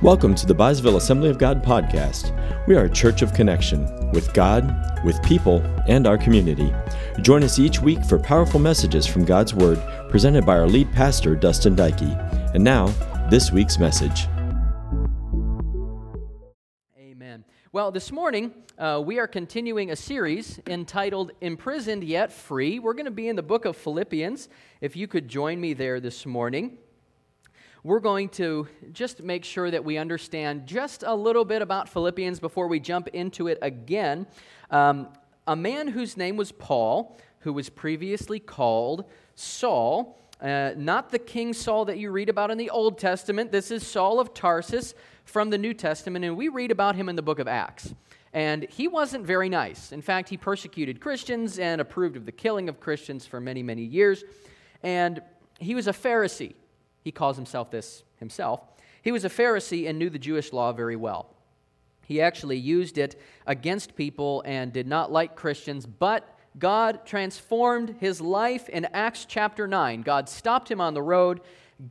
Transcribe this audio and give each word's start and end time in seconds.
Welcome 0.00 0.36
to 0.36 0.46
the 0.46 0.54
Byesville 0.54 0.94
Assembly 0.94 1.28
of 1.28 1.38
God 1.38 1.60
podcast. 1.60 2.32
We 2.68 2.76
are 2.76 2.84
a 2.84 2.88
church 2.88 3.20
of 3.20 3.34
connection 3.34 3.84
with 4.12 4.32
God, 4.32 5.04
with 5.04 5.20
people, 5.24 5.58
and 5.88 6.06
our 6.06 6.16
community. 6.16 6.72
Join 7.20 7.42
us 7.42 7.58
each 7.58 7.80
week 7.80 8.04
for 8.04 8.16
powerful 8.16 8.60
messages 8.60 9.08
from 9.08 9.24
God's 9.24 9.54
Word 9.54 9.82
presented 10.08 10.46
by 10.46 10.56
our 10.56 10.68
lead 10.68 10.92
pastor, 10.92 11.34
Dustin 11.34 11.74
Dykey. 11.74 12.54
And 12.54 12.62
now, 12.62 12.86
this 13.28 13.50
week's 13.50 13.80
message. 13.80 14.28
Amen. 16.96 17.44
Well, 17.72 17.90
this 17.90 18.12
morning 18.12 18.54
uh, 18.78 19.02
we 19.04 19.18
are 19.18 19.26
continuing 19.26 19.90
a 19.90 19.96
series 19.96 20.60
entitled 20.68 21.32
Imprisoned 21.40 22.04
Yet 22.04 22.32
Free. 22.32 22.78
We're 22.78 22.94
going 22.94 23.06
to 23.06 23.10
be 23.10 23.26
in 23.26 23.34
the 23.34 23.42
book 23.42 23.64
of 23.64 23.76
Philippians. 23.76 24.48
If 24.80 24.94
you 24.94 25.08
could 25.08 25.26
join 25.26 25.60
me 25.60 25.72
there 25.72 25.98
this 25.98 26.24
morning 26.24 26.78
we're 27.88 28.00
going 28.00 28.28
to 28.28 28.68
just 28.92 29.22
make 29.22 29.42
sure 29.42 29.70
that 29.70 29.82
we 29.82 29.96
understand 29.96 30.66
just 30.66 31.02
a 31.06 31.14
little 31.14 31.46
bit 31.46 31.62
about 31.62 31.88
Philippians 31.88 32.38
before 32.38 32.68
we 32.68 32.78
jump 32.78 33.08
into 33.14 33.48
it 33.48 33.56
again. 33.62 34.26
Um, 34.70 35.08
a 35.46 35.56
man 35.56 35.88
whose 35.88 36.14
name 36.14 36.36
was 36.36 36.52
Paul, 36.52 37.18
who 37.38 37.54
was 37.54 37.70
previously 37.70 38.40
called 38.40 39.06
Saul, 39.36 40.20
uh, 40.42 40.72
not 40.76 41.08
the 41.08 41.18
King 41.18 41.54
Saul 41.54 41.86
that 41.86 41.96
you 41.96 42.10
read 42.10 42.28
about 42.28 42.50
in 42.50 42.58
the 42.58 42.68
Old 42.68 42.98
Testament. 42.98 43.52
This 43.52 43.70
is 43.70 43.86
Saul 43.86 44.20
of 44.20 44.34
Tarsus 44.34 44.92
from 45.24 45.48
the 45.48 45.56
New 45.56 45.72
Testament, 45.72 46.26
and 46.26 46.36
we 46.36 46.48
read 46.48 46.70
about 46.70 46.94
him 46.94 47.08
in 47.08 47.16
the 47.16 47.22
book 47.22 47.38
of 47.38 47.48
Acts. 47.48 47.94
And 48.34 48.66
he 48.68 48.86
wasn't 48.86 49.24
very 49.24 49.48
nice. 49.48 49.92
In 49.92 50.02
fact, 50.02 50.28
he 50.28 50.36
persecuted 50.36 51.00
Christians 51.00 51.58
and 51.58 51.80
approved 51.80 52.18
of 52.18 52.26
the 52.26 52.32
killing 52.32 52.68
of 52.68 52.80
Christians 52.80 53.26
for 53.26 53.40
many, 53.40 53.62
many 53.62 53.82
years. 53.82 54.24
And 54.82 55.22
he 55.58 55.74
was 55.74 55.86
a 55.86 55.92
Pharisee. 55.94 56.52
He 57.08 57.12
calls 57.12 57.36
himself 57.36 57.70
this 57.70 58.02
himself. 58.16 58.60
He 59.00 59.12
was 59.12 59.24
a 59.24 59.30
Pharisee 59.30 59.88
and 59.88 59.98
knew 59.98 60.10
the 60.10 60.18
Jewish 60.18 60.52
law 60.52 60.74
very 60.74 60.94
well. 60.94 61.34
He 62.04 62.20
actually 62.20 62.58
used 62.58 62.98
it 62.98 63.18
against 63.46 63.96
people 63.96 64.42
and 64.44 64.74
did 64.74 64.86
not 64.86 65.10
like 65.10 65.34
Christians, 65.34 65.86
but 65.86 66.38
God 66.58 67.06
transformed 67.06 67.96
his 67.98 68.20
life 68.20 68.68
in 68.68 68.84
Acts 68.92 69.24
chapter 69.24 69.66
9. 69.66 70.02
God 70.02 70.28
stopped 70.28 70.70
him 70.70 70.82
on 70.82 70.92
the 70.92 71.00
road, 71.00 71.40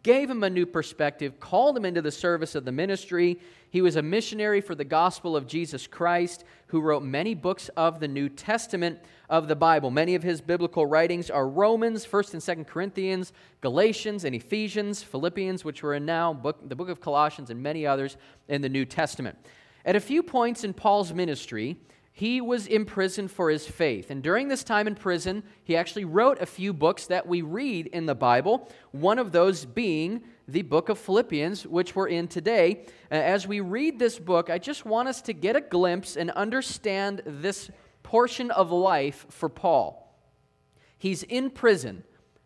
gave 0.03 0.30
him 0.30 0.43
a 0.43 0.49
new 0.49 0.66
perspective, 0.66 1.39
called 1.39 1.77
him 1.77 1.85
into 1.85 2.02
the 2.02 2.11
service 2.11 2.55
of 2.55 2.66
the 2.66 2.71
ministry. 2.71 3.39
He 3.69 3.81
was 3.81 3.95
a 3.95 4.02
missionary 4.02 4.59
for 4.59 4.75
the 4.75 4.83
gospel 4.83 5.35
of 5.35 5.47
Jesus 5.47 5.88
Christ 5.88 6.44
who 6.67 6.81
wrote 6.81 7.03
many 7.03 7.33
books 7.33 7.69
of 7.77 8.02
the 8.02 8.07
New 8.07 8.27
Testament 8.27 8.99
of 9.29 9.47
the 9.47 9.55
Bible. 9.55 9.89
Many 9.89 10.16
of 10.16 10.23
his 10.23 10.41
biblical 10.41 10.85
writings 10.85 11.29
are 11.29 11.47
Romans, 11.47 12.05
1st 12.05 12.33
and 12.33 12.66
2nd 12.66 12.67
Corinthians, 12.67 13.31
Galatians 13.61 14.25
and 14.25 14.35
Ephesians, 14.35 15.03
Philippians, 15.03 15.63
which 15.63 15.81
we're 15.81 15.94
in 15.94 16.05
now, 16.05 16.33
book, 16.33 16.67
the 16.67 16.75
book 16.75 16.89
of 16.89 16.99
Colossians, 16.99 17.49
and 17.49 17.63
many 17.63 17.85
others 17.85 18.17
in 18.49 18.61
the 18.61 18.69
New 18.69 18.83
Testament. 18.83 19.38
At 19.85 19.95
a 19.95 20.01
few 20.01 20.22
points 20.22 20.66
in 20.66 20.73
Paul's 20.73 21.13
ministry, 21.13 21.77
he 22.17 22.41
was 22.41 22.65
imprisoned 22.65 23.29
for 23.29 23.51
his 23.51 23.67
faith. 23.67 24.09
And 24.09 24.23
during 24.23 24.47
this 24.47 24.63
time 24.63 24.87
in 24.87 24.95
prison, 24.95 25.43
he 25.63 25.77
actually 25.77 26.05
wrote 26.05 26.41
a 26.41 26.47
few 26.47 26.73
books 26.73 27.05
that 27.05 27.27
we 27.27 27.43
read 27.43 27.85
in 27.85 28.07
the 28.07 28.15
Bible, 28.15 28.67
one 28.91 29.19
of 29.19 29.31
those 29.31 29.65
being 29.65 30.23
the 30.47 30.63
book 30.63 30.89
of 30.89 30.97
Philippians, 30.97 31.67
which 31.67 31.95
we're 31.95 32.07
in 32.07 32.27
today. 32.27 32.85
Uh, 33.11 33.17
as 33.17 33.47
we 33.47 33.59
read 33.59 33.99
this 33.99 34.17
book, 34.17 34.49
I 34.49 34.57
just 34.57 34.83
want 34.83 35.07
us 35.07 35.21
to 35.21 35.33
get 35.33 35.55
a 35.55 35.61
glimpse 35.61 36.17
and 36.17 36.31
understand 36.31 37.21
this 37.23 37.69
portion 38.01 38.49
of 38.49 38.71
life 38.71 39.27
for 39.29 39.47
Paul. 39.47 40.19
He's 40.97 41.21
in 41.21 41.51
prison 41.51 42.03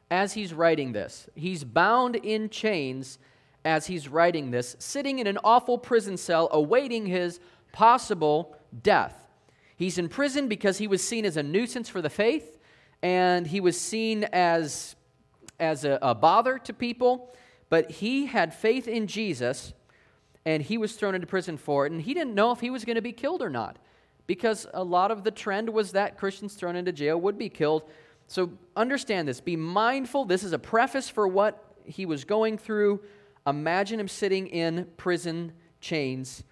as 0.10 0.34
he's 0.34 0.54
writing 0.54 0.92
this, 0.92 1.30
he's 1.34 1.64
bound 1.64 2.18
in 2.18 2.50
chains 2.50 3.20
as 3.64 3.88
he's 3.88 4.10
writing 4.10 4.52
this, 4.52 4.76
sitting 4.80 5.20
in 5.20 5.28
an 5.28 5.38
awful 5.46 5.78
prison 5.78 6.18
cell 6.18 6.50
awaiting 6.52 7.06
his 7.06 7.40
possible 7.72 8.58
death. 8.84 9.22
He's 9.82 9.98
in 9.98 10.10
prison 10.10 10.48
because 10.48 10.78
he 10.78 10.88
was 10.88 11.04
seen 11.04 11.26
as 11.26 11.38
a 11.38 11.44
nuisance 11.44 11.90
for 11.90 12.04
the 12.04 12.10
faith, 12.10 12.60
and 13.02 13.48
he 13.48 13.60
was 13.60 13.82
seen 13.82 14.26
as, 14.26 14.96
as 15.60 15.86
a, 15.86 15.98
a 16.04 16.14
bother 16.14 16.60
to 16.60 16.72
people, 16.72 17.34
but 17.68 17.90
he 17.90 18.28
had 18.28 18.54
faith 18.54 18.88
in 18.88 19.08
Jesus, 19.08 19.74
and 20.46 20.62
he 20.62 20.78
was 20.78 20.94
thrown 20.94 21.16
into 21.16 21.26
prison 21.26 21.58
for 21.58 21.88
it, 21.88 21.92
and 21.92 22.04
he 22.04 22.14
didn't 22.14 22.36
know 22.36 22.52
if 22.52 22.60
he 22.60 22.70
was 22.70 22.86
going 22.86 22.96
to 22.96 23.02
be 23.02 23.12
killed 23.12 23.42
or 23.42 23.50
not 23.50 23.80
because 24.28 24.68
a 24.76 24.84
lot 24.84 25.10
of 25.10 25.24
the 25.24 25.32
trend 25.32 25.68
was 25.68 25.94
that 25.94 26.16
Christians 26.16 26.54
thrown 26.54 26.76
into 26.76 26.92
jail 26.92 27.20
would 27.20 27.40
be 27.40 27.50
killed. 27.50 27.90
So 28.28 28.52
understand 28.76 29.28
this. 29.28 29.42
Be 29.42 29.56
mindful. 29.56 30.26
This 30.26 30.44
is 30.44 30.54
a 30.54 30.60
preface 30.60 31.10
for 31.10 31.28
what 31.28 31.74
he 31.86 32.06
was 32.06 32.24
going 32.24 32.60
through. 32.60 33.02
Imagine 33.48 34.00
him 34.00 34.08
sitting 34.08 34.46
in 34.46 34.86
prison 34.96 35.54
chains 35.80 36.44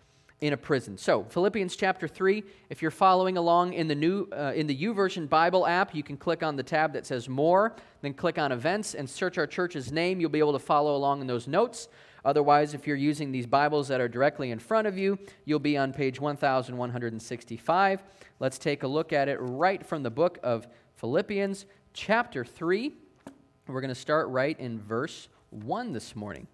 in 0.42 0.54
a 0.54 0.58
prison. 0.58 0.98
So, 0.98 1.24
Philippians 1.26 1.76
chapter 1.76 2.08
3, 2.08 2.44
if 2.70 2.82
you're 2.82 2.92
following 2.92 3.36
along 3.38 3.74
in 3.74 3.88
the 3.88 3.96
new 3.96 4.28
uh, 4.32 4.54
in 4.56 4.68
the 4.68 4.78
YouVersion 4.78 5.28
Bible 5.28 5.68
app, 5.68 5.94
you 5.94 6.02
can 6.02 6.16
click 6.16 6.44
on 6.44 6.56
the 6.56 6.64
tab 6.64 6.94
that 6.94 7.06
says 7.06 7.28
more, 7.28 7.76
then 8.02 8.14
click 8.14 8.38
on 8.38 8.52
events 8.52 8.96
and 8.96 9.10
search 9.10 9.38
our 9.38 9.48
church's 9.48 9.92
name. 9.92 10.22
You'll 10.22 10.30
be 10.30 10.40
able 10.40 10.54
to 10.54 10.60
follow 10.60 10.96
along 10.96 11.22
in 11.22 11.28
those 11.28 11.48
notes. 11.48 11.90
Otherwise, 12.24 12.74
if 12.74 12.86
you're 12.88 12.96
using 12.96 13.32
these 13.32 13.46
Bibles 13.48 13.88
that 13.88 14.02
are 14.02 14.08
directly 14.08 14.52
in 14.52 14.60
front 14.60 14.88
of 14.88 14.98
you, 14.98 15.18
you'll 15.46 15.60
be 15.60 15.78
on 15.78 15.94
page 15.94 16.20
1165. 16.20 18.04
Let's 18.40 18.58
take 18.58 18.84
a 18.84 18.88
look 18.88 19.14
at 19.14 19.28
it 19.30 19.38
right 19.40 19.86
from 19.86 20.04
the 20.04 20.12
book 20.12 20.38
of 20.44 20.68
Philippians, 20.96 21.66
chapter 21.94 22.44
3. 22.44 22.94
We're 23.68 23.82
going 23.82 23.90
to 23.90 23.96
start 23.96 24.28
right 24.30 24.60
in 24.60 24.80
verse 24.80 25.30
1 25.52 25.94
this 25.94 26.16
morning. 26.16 26.48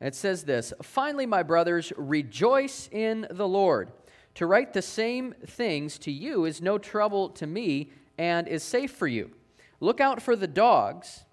It 0.00 0.14
says 0.14 0.44
this 0.44 0.72
Finally, 0.82 1.26
my 1.26 1.42
brothers, 1.42 1.92
rejoice 1.96 2.88
in 2.92 3.26
the 3.30 3.48
Lord. 3.48 3.92
To 4.34 4.46
write 4.46 4.74
the 4.74 4.82
same 4.82 5.34
things 5.46 5.98
to 6.00 6.12
you 6.12 6.44
is 6.44 6.60
no 6.60 6.76
trouble 6.76 7.30
to 7.30 7.46
me 7.46 7.90
and 8.18 8.46
is 8.46 8.62
safe 8.62 8.92
for 8.92 9.06
you. 9.06 9.30
Look 9.80 10.00
out 10.00 10.20
for 10.20 10.36
the 10.36 10.46
dogs. 10.46 11.24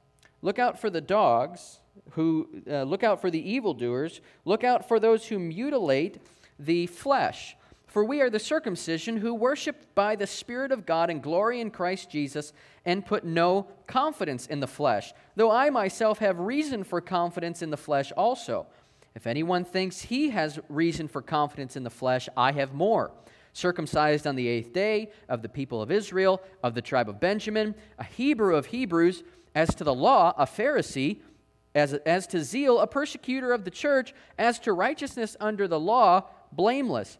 Look 0.41 0.59
out 0.59 0.79
for 0.79 0.89
the 0.89 1.01
dogs 1.01 1.79
who 2.11 2.47
uh, 2.69 2.83
look 2.83 3.03
out 3.03 3.21
for 3.21 3.29
the 3.29 3.51
evildoers, 3.51 4.21
look 4.45 4.63
out 4.63 4.87
for 4.87 4.99
those 4.99 5.27
who 5.27 5.39
mutilate 5.39 6.17
the 6.59 6.87
flesh. 6.87 7.55
For 7.93 8.03
we 8.03 8.21
are 8.21 8.29
the 8.31 8.39
circumcision 8.39 9.17
who 9.17 9.35
worship 9.35 9.93
by 9.93 10.15
the 10.15 10.25
Spirit 10.25 10.71
of 10.71 10.83
God 10.83 11.11
and 11.11 11.21
glory 11.21 11.61
in 11.61 11.69
Christ 11.69 12.09
Jesus 12.09 12.51
and 12.85 13.05
put 13.05 13.23
no 13.23 13.67
confidence 13.85 14.47
in 14.47 14.59
the 14.61 14.65
flesh, 14.65 15.13
though 15.35 15.51
I 15.51 15.69
myself 15.69 16.17
have 16.17 16.39
reason 16.39 16.83
for 16.83 17.01
confidence 17.01 17.61
in 17.61 17.69
the 17.69 17.77
flesh 17.77 18.11
also. 18.13 18.65
If 19.13 19.27
anyone 19.27 19.63
thinks 19.63 20.01
he 20.01 20.31
has 20.31 20.59
reason 20.69 21.07
for 21.07 21.21
confidence 21.21 21.75
in 21.75 21.83
the 21.83 21.91
flesh, 21.91 22.27
I 22.35 22.51
have 22.53 22.73
more. 22.73 23.11
Circumcised 23.53 24.25
on 24.25 24.35
the 24.35 24.47
eighth 24.47 24.73
day, 24.73 25.11
of 25.29 25.43
the 25.43 25.49
people 25.49 25.79
of 25.79 25.91
Israel, 25.91 26.41
of 26.63 26.73
the 26.73 26.81
tribe 26.81 27.09
of 27.09 27.19
Benjamin, 27.19 27.75
a 27.99 28.03
Hebrew 28.03 28.55
of 28.55 28.65
Hebrews, 28.65 29.21
as 29.53 29.75
to 29.75 29.83
the 29.83 29.93
law, 29.93 30.33
a 30.35 30.47
Pharisee 30.47 31.19
as, 31.75 31.93
as 31.93 32.25
to 32.25 32.43
zeal, 32.43 32.79
a 32.79 32.87
persecutor 32.87 33.53
of 33.53 33.65
the 33.65 33.71
church, 33.71 34.15
as 34.39 34.57
to 34.61 34.73
righteousness 34.73 35.37
under 35.39 35.67
the 35.67 35.79
law, 35.79 36.23
blameless. 36.51 37.19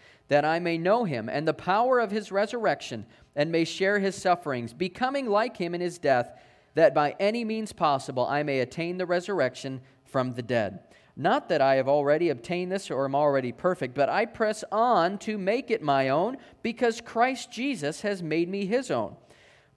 that 0.31 0.45
I 0.45 0.59
may 0.59 0.77
know 0.77 1.03
him 1.03 1.27
and 1.27 1.45
the 1.45 1.53
power 1.53 1.99
of 1.99 2.09
his 2.09 2.31
resurrection, 2.31 3.05
and 3.35 3.51
may 3.51 3.65
share 3.65 3.99
his 3.99 4.15
sufferings, 4.15 4.71
becoming 4.71 5.27
like 5.27 5.57
him 5.57 5.75
in 5.75 5.81
his 5.81 5.97
death, 5.97 6.39
that 6.73 6.95
by 6.95 7.17
any 7.19 7.43
means 7.43 7.73
possible 7.73 8.25
I 8.25 8.41
may 8.41 8.61
attain 8.61 8.97
the 8.97 9.05
resurrection 9.05 9.81
from 10.05 10.33
the 10.33 10.41
dead. 10.41 10.79
Not 11.17 11.49
that 11.49 11.61
I 11.61 11.75
have 11.75 11.89
already 11.89 12.29
obtained 12.29 12.71
this 12.71 12.89
or 12.89 13.03
am 13.03 13.13
already 13.13 13.51
perfect, 13.51 13.93
but 13.93 14.07
I 14.07 14.25
press 14.25 14.63
on 14.71 15.17
to 15.17 15.37
make 15.37 15.69
it 15.69 15.81
my 15.81 16.07
own, 16.07 16.37
because 16.63 17.01
Christ 17.01 17.51
Jesus 17.51 17.99
has 17.99 18.23
made 18.23 18.47
me 18.47 18.65
his 18.65 18.89
own. 18.89 19.17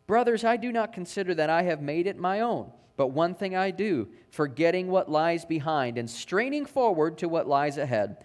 Brothers, 0.06 0.44
I 0.44 0.56
do 0.56 0.70
not 0.70 0.92
consider 0.92 1.34
that 1.34 1.50
I 1.50 1.62
have 1.64 1.82
made 1.82 2.06
it 2.06 2.16
my 2.16 2.38
own, 2.38 2.70
but 2.96 3.08
one 3.08 3.34
thing 3.34 3.56
I 3.56 3.72
do, 3.72 4.06
forgetting 4.30 4.86
what 4.86 5.10
lies 5.10 5.44
behind 5.44 5.98
and 5.98 6.08
straining 6.08 6.64
forward 6.64 7.18
to 7.18 7.28
what 7.28 7.48
lies 7.48 7.76
ahead, 7.76 8.24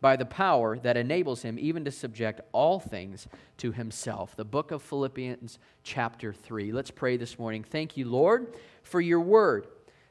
by 0.00 0.16
the 0.16 0.26
power 0.26 0.78
that 0.78 0.96
enables 0.96 1.42
him 1.42 1.58
even 1.58 1.84
to 1.84 1.90
subject 1.90 2.40
all 2.52 2.78
things 2.78 3.26
to 3.58 3.72
himself. 3.72 4.36
The 4.36 4.44
book 4.44 4.70
of 4.70 4.82
Philippians, 4.82 5.58
chapter 5.82 6.32
3. 6.32 6.72
Let's 6.72 6.90
pray 6.90 7.16
this 7.16 7.38
morning. 7.38 7.64
Thank 7.64 7.96
you, 7.96 8.06
Lord, 8.06 8.54
for 8.82 9.00
your 9.00 9.20
word. 9.20 9.66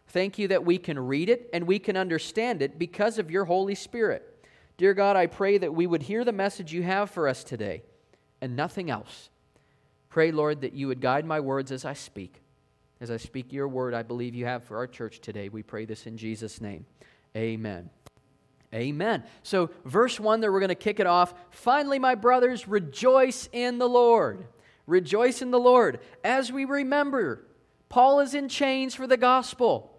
Thank 0.07 0.37
you 0.37 0.47
that 0.49 0.65
we 0.65 0.77
can 0.77 0.99
read 0.99 1.29
it 1.29 1.49
and 1.53 1.65
we 1.67 1.79
can 1.79 1.97
understand 1.97 2.61
it 2.61 2.79
because 2.79 3.17
of 3.17 3.31
your 3.31 3.45
Holy 3.45 3.75
Spirit. 3.75 4.31
Dear 4.77 4.93
God, 4.93 5.15
I 5.15 5.27
pray 5.27 5.57
that 5.57 5.73
we 5.73 5.87
would 5.87 6.03
hear 6.03 6.23
the 6.23 6.31
message 6.31 6.73
you 6.73 6.83
have 6.83 7.09
for 7.09 7.27
us 7.27 7.43
today 7.43 7.83
and 8.41 8.55
nothing 8.55 8.89
else. 8.89 9.29
Pray, 10.09 10.31
Lord, 10.31 10.61
that 10.61 10.73
you 10.73 10.87
would 10.87 11.01
guide 11.01 11.25
my 11.25 11.39
words 11.39 11.71
as 11.71 11.85
I 11.85 11.93
speak. 11.93 12.41
As 13.01 13.11
I 13.11 13.17
speak 13.17 13.51
your 13.51 13.67
word, 13.67 13.93
I 13.93 14.03
believe 14.03 14.35
you 14.35 14.45
have 14.45 14.63
for 14.63 14.77
our 14.77 14.87
church 14.87 15.19
today. 15.19 15.49
We 15.49 15.63
pray 15.63 15.85
this 15.85 16.07
in 16.07 16.17
Jesus' 16.17 16.61
name. 16.61 16.85
Amen. 17.35 17.89
Amen. 18.75 19.23
So, 19.41 19.69
verse 19.85 20.19
1 20.19 20.41
there, 20.41 20.51
we're 20.51 20.59
going 20.59 20.67
to 20.67 20.75
kick 20.75 20.99
it 20.99 21.07
off. 21.07 21.33
Finally, 21.49 21.97
my 21.97 22.13
brothers, 22.13 22.67
rejoice 22.67 23.47
in 23.53 23.77
the 23.77 23.87
Lord. 23.87 24.45
Rejoice 24.85 25.41
in 25.41 25.51
the 25.51 25.59
Lord. 25.59 25.99
As 26.25 26.51
we 26.51 26.65
remember, 26.65 27.45
Paul 27.87 28.19
is 28.19 28.33
in 28.33 28.49
chains 28.49 28.93
for 28.93 29.07
the 29.07 29.17
gospel. 29.17 29.97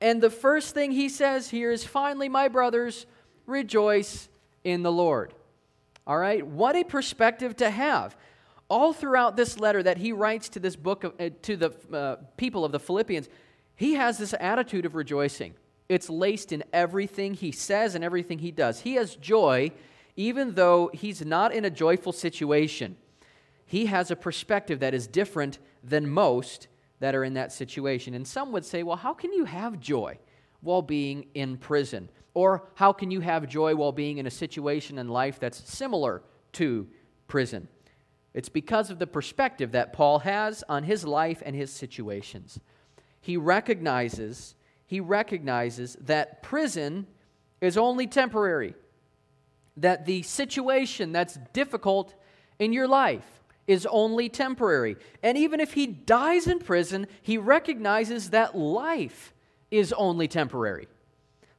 And 0.00 0.22
the 0.22 0.30
first 0.30 0.74
thing 0.74 0.92
he 0.92 1.08
says 1.08 1.48
here 1.48 1.72
is, 1.72 1.84
finally, 1.84 2.28
my 2.28 2.48
brothers, 2.48 3.06
rejoice 3.46 4.28
in 4.62 4.82
the 4.82 4.92
Lord. 4.92 5.32
All 6.06 6.18
right? 6.18 6.46
What 6.46 6.76
a 6.76 6.84
perspective 6.84 7.56
to 7.56 7.70
have. 7.70 8.14
All 8.68 8.92
throughout 8.92 9.36
this 9.36 9.58
letter 9.58 9.82
that 9.82 9.96
he 9.96 10.12
writes 10.12 10.50
to 10.50 10.60
this 10.60 10.76
book, 10.76 11.04
of, 11.04 11.14
uh, 11.18 11.30
to 11.42 11.56
the 11.56 11.72
uh, 11.92 12.16
people 12.36 12.66
of 12.66 12.72
the 12.72 12.78
Philippians, 12.78 13.28
he 13.74 13.94
has 13.94 14.18
this 14.18 14.34
attitude 14.38 14.84
of 14.84 14.94
rejoicing. 14.94 15.54
It's 15.88 16.10
laced 16.10 16.52
in 16.52 16.64
everything 16.72 17.34
he 17.34 17.52
says 17.52 17.94
and 17.94 18.04
everything 18.04 18.38
he 18.40 18.50
does. 18.50 18.80
He 18.80 18.94
has 18.94 19.16
joy 19.16 19.72
even 20.18 20.54
though 20.54 20.90
he's 20.92 21.24
not 21.24 21.54
in 21.54 21.64
a 21.64 21.70
joyful 21.70 22.12
situation. 22.12 22.96
He 23.64 23.86
has 23.86 24.10
a 24.10 24.16
perspective 24.16 24.80
that 24.80 24.92
is 24.92 25.06
different 25.06 25.60
than 25.84 26.08
most 26.08 26.66
that 26.98 27.14
are 27.14 27.22
in 27.22 27.34
that 27.34 27.52
situation. 27.52 28.14
And 28.14 28.26
some 28.26 28.50
would 28.50 28.64
say, 28.64 28.82
well, 28.82 28.96
how 28.96 29.14
can 29.14 29.32
you 29.32 29.44
have 29.44 29.78
joy 29.78 30.18
while 30.60 30.82
being 30.82 31.26
in 31.34 31.56
prison? 31.56 32.10
Or 32.34 32.64
how 32.74 32.92
can 32.92 33.12
you 33.12 33.20
have 33.20 33.48
joy 33.48 33.76
while 33.76 33.92
being 33.92 34.18
in 34.18 34.26
a 34.26 34.30
situation 34.30 34.98
in 34.98 35.06
life 35.06 35.38
that's 35.38 35.72
similar 35.72 36.24
to 36.54 36.88
prison? 37.28 37.68
It's 38.34 38.48
because 38.48 38.90
of 38.90 38.98
the 38.98 39.06
perspective 39.06 39.70
that 39.70 39.92
Paul 39.92 40.18
has 40.18 40.64
on 40.68 40.82
his 40.82 41.04
life 41.04 41.44
and 41.46 41.54
his 41.54 41.70
situations. 41.70 42.58
He 43.20 43.36
recognizes 43.36 44.56
he 44.88 45.00
recognizes 45.00 45.96
that 46.00 46.42
prison 46.42 47.06
is 47.60 47.76
only 47.76 48.06
temporary, 48.06 48.74
that 49.76 50.06
the 50.06 50.22
situation 50.22 51.12
that's 51.12 51.38
difficult 51.52 52.14
in 52.58 52.72
your 52.72 52.88
life 52.88 53.42
is 53.66 53.86
only 53.90 54.30
temporary. 54.30 54.96
And 55.22 55.36
even 55.36 55.60
if 55.60 55.74
he 55.74 55.86
dies 55.86 56.46
in 56.46 56.58
prison, 56.58 57.06
he 57.20 57.36
recognizes 57.36 58.30
that 58.30 58.56
life 58.56 59.34
is 59.70 59.92
only 59.92 60.26
temporary. 60.26 60.88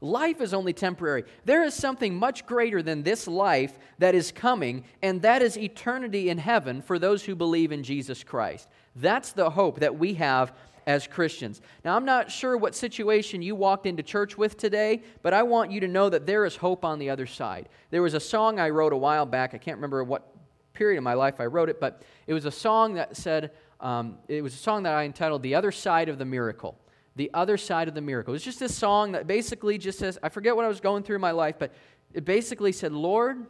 Life 0.01 0.41
is 0.41 0.51
only 0.51 0.73
temporary. 0.73 1.25
There 1.45 1.63
is 1.63 1.75
something 1.75 2.15
much 2.15 2.47
greater 2.47 2.81
than 2.81 3.03
this 3.03 3.27
life 3.27 3.77
that 3.99 4.15
is 4.15 4.31
coming, 4.31 4.85
and 5.03 5.21
that 5.21 5.43
is 5.43 5.55
eternity 5.55 6.29
in 6.29 6.39
heaven 6.39 6.81
for 6.81 6.97
those 6.97 7.23
who 7.23 7.35
believe 7.35 7.71
in 7.71 7.83
Jesus 7.83 8.23
Christ. 8.23 8.67
That's 8.95 9.33
the 9.33 9.51
hope 9.51 9.81
that 9.81 9.99
we 9.99 10.15
have 10.15 10.53
as 10.89 11.05
Christians. 11.05 11.61
Now, 11.85 11.95
I'm 11.95 12.03
not 12.03 12.31
sure 12.31 12.57
what 12.57 12.73
situation 12.73 13.43
you 13.43 13.53
walked 13.53 13.85
into 13.85 14.01
church 14.01 14.39
with 14.39 14.57
today, 14.57 15.03
but 15.21 15.35
I 15.35 15.43
want 15.43 15.71
you 15.71 15.79
to 15.81 15.87
know 15.87 16.09
that 16.09 16.25
there 16.25 16.45
is 16.45 16.55
hope 16.55 16.83
on 16.83 16.97
the 16.97 17.11
other 17.11 17.27
side. 17.27 17.69
There 17.91 18.01
was 18.01 18.15
a 18.15 18.19
song 18.19 18.59
I 18.59 18.71
wrote 18.71 18.91
a 18.91 18.97
while 18.97 19.27
back. 19.27 19.53
I 19.53 19.59
can't 19.59 19.77
remember 19.77 20.03
what 20.03 20.33
period 20.73 20.97
of 20.97 21.03
my 21.03 21.13
life 21.13 21.39
I 21.39 21.45
wrote 21.45 21.69
it, 21.69 21.79
but 21.79 22.01
it 22.25 22.33
was 22.33 22.45
a 22.45 22.51
song 22.51 22.95
that 22.95 23.15
said, 23.15 23.51
um, 23.79 24.17
it 24.27 24.41
was 24.41 24.55
a 24.55 24.57
song 24.57 24.81
that 24.81 24.95
I 24.95 25.03
entitled 25.03 25.43
The 25.43 25.53
Other 25.53 25.71
Side 25.71 26.09
of 26.09 26.17
the 26.17 26.25
Miracle. 26.25 26.75
The 27.15 27.29
Other 27.35 27.55
Side 27.55 27.87
of 27.87 27.93
the 27.93 28.01
Miracle. 28.01 28.33
It's 28.33 28.43
just 28.43 28.59
this 28.59 28.73
song 28.73 29.11
that 29.11 29.27
basically 29.27 29.77
just 29.77 29.99
says, 29.99 30.17
I 30.23 30.29
forget 30.29 30.55
what 30.55 30.65
I 30.65 30.69
was 30.69 30.79
going 30.79 31.03
through 31.03 31.17
in 31.17 31.21
my 31.21 31.31
life, 31.31 31.57
but 31.59 31.71
it 32.15 32.25
basically 32.25 32.71
said, 32.71 32.93
Lord, 32.93 33.45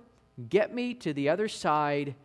get 0.50 0.75
me 0.75 0.94
to 0.95 1.13
the 1.13 1.30
other 1.30 1.47
side 1.47 2.15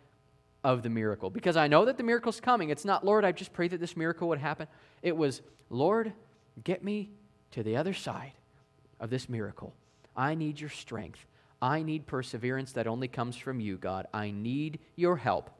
of 0.64 0.82
the 0.82 0.88
miracle. 0.88 1.30
Because 1.30 1.56
I 1.56 1.68
know 1.68 1.84
that 1.84 1.98
the 1.98 2.02
miracle's 2.02 2.40
coming. 2.40 2.70
It's 2.70 2.84
not, 2.84 3.04
Lord, 3.04 3.24
I 3.24 3.32
just 3.32 3.52
pray 3.52 3.68
that 3.68 3.78
this 3.78 3.96
miracle 3.96 4.28
would 4.28 4.38
happen. 4.38 4.66
It 5.02 5.16
was, 5.16 5.42
Lord, 5.70 6.12
get 6.64 6.82
me 6.82 7.10
to 7.52 7.62
the 7.62 7.76
other 7.76 7.92
side 7.92 8.32
of 8.98 9.10
this 9.10 9.28
miracle. 9.28 9.74
I 10.16 10.34
need 10.34 10.58
your 10.58 10.70
strength. 10.70 11.26
I 11.60 11.82
need 11.82 12.06
perseverance 12.06 12.72
that 12.72 12.86
only 12.86 13.08
comes 13.08 13.36
from 13.36 13.60
you, 13.60 13.76
God. 13.76 14.06
I 14.12 14.30
need 14.30 14.80
your 14.96 15.16
help 15.16 15.50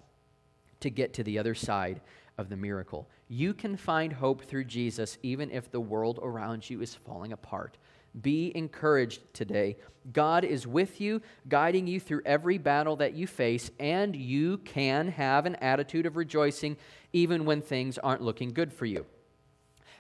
to 0.81 0.91
get 0.91 1.15
to 1.15 1.23
the 1.23 1.39
other 1.39 1.55
side 1.55 2.01
of 2.37 2.49
the 2.49 2.57
miracle. 2.57 3.09
You 3.29 3.55
can 3.55 3.77
find 3.77 4.13
hope 4.13 4.45
through 4.45 4.65
Jesus 4.65 5.19
even 5.23 5.51
if 5.51 5.71
the 5.71 5.81
world 5.81 6.19
around 6.23 6.69
you 6.69 6.81
is 6.83 6.95
falling 6.95 7.33
apart. 7.33 7.79
Be 8.21 8.53
encouraged 8.55 9.23
today. 9.33 9.77
God 10.13 10.45
is 10.45 10.67
with 10.67 11.01
you, 11.01 11.23
guiding 11.49 11.87
you 11.87 11.99
through 11.99 12.23
every 12.27 12.59
battle 12.59 12.97
that 12.97 13.15
you 13.15 13.27
face, 13.27 13.71
and 13.81 14.15
you 14.15 14.59
can 14.59 15.09
have 15.09 15.47
an 15.47 15.57
attitude 15.57 16.07
of 16.07 16.17
rejoicing 16.17 16.77
even 17.13 17.45
when 17.45 17.63
things 17.63 17.97
aren't 17.99 18.23
looking 18.23 18.53
good 18.53 18.73
for 18.73 18.87
you. 18.87 19.07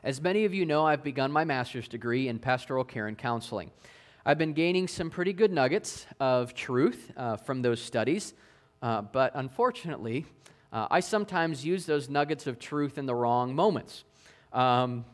As 0.02 0.20
many 0.20 0.44
of 0.44 0.52
you 0.52 0.66
know, 0.66 0.86
I've 0.86 1.02
begun 1.02 1.32
my 1.32 1.44
master's 1.44 1.88
degree 1.88 2.28
in 2.28 2.38
pastoral 2.38 2.84
care 2.84 3.06
and 3.06 3.16
counseling. 3.16 3.70
I've 4.26 4.36
been 4.36 4.52
gaining 4.52 4.88
some 4.88 5.08
pretty 5.08 5.32
good 5.32 5.50
nuggets 5.50 6.06
of 6.20 6.54
truth 6.54 7.10
uh, 7.16 7.36
from 7.36 7.62
those 7.62 7.80
studies, 7.80 8.34
uh, 8.82 9.00
but 9.00 9.32
unfortunately, 9.34 10.26
uh, 10.72 10.88
I 10.90 11.00
sometimes 11.00 11.64
use 11.64 11.86
those 11.86 12.10
nuggets 12.10 12.46
of 12.46 12.58
truth 12.58 12.98
in 12.98 13.06
the 13.06 13.14
wrong 13.14 13.54
moments. 13.54 14.04
Um, 14.52 15.04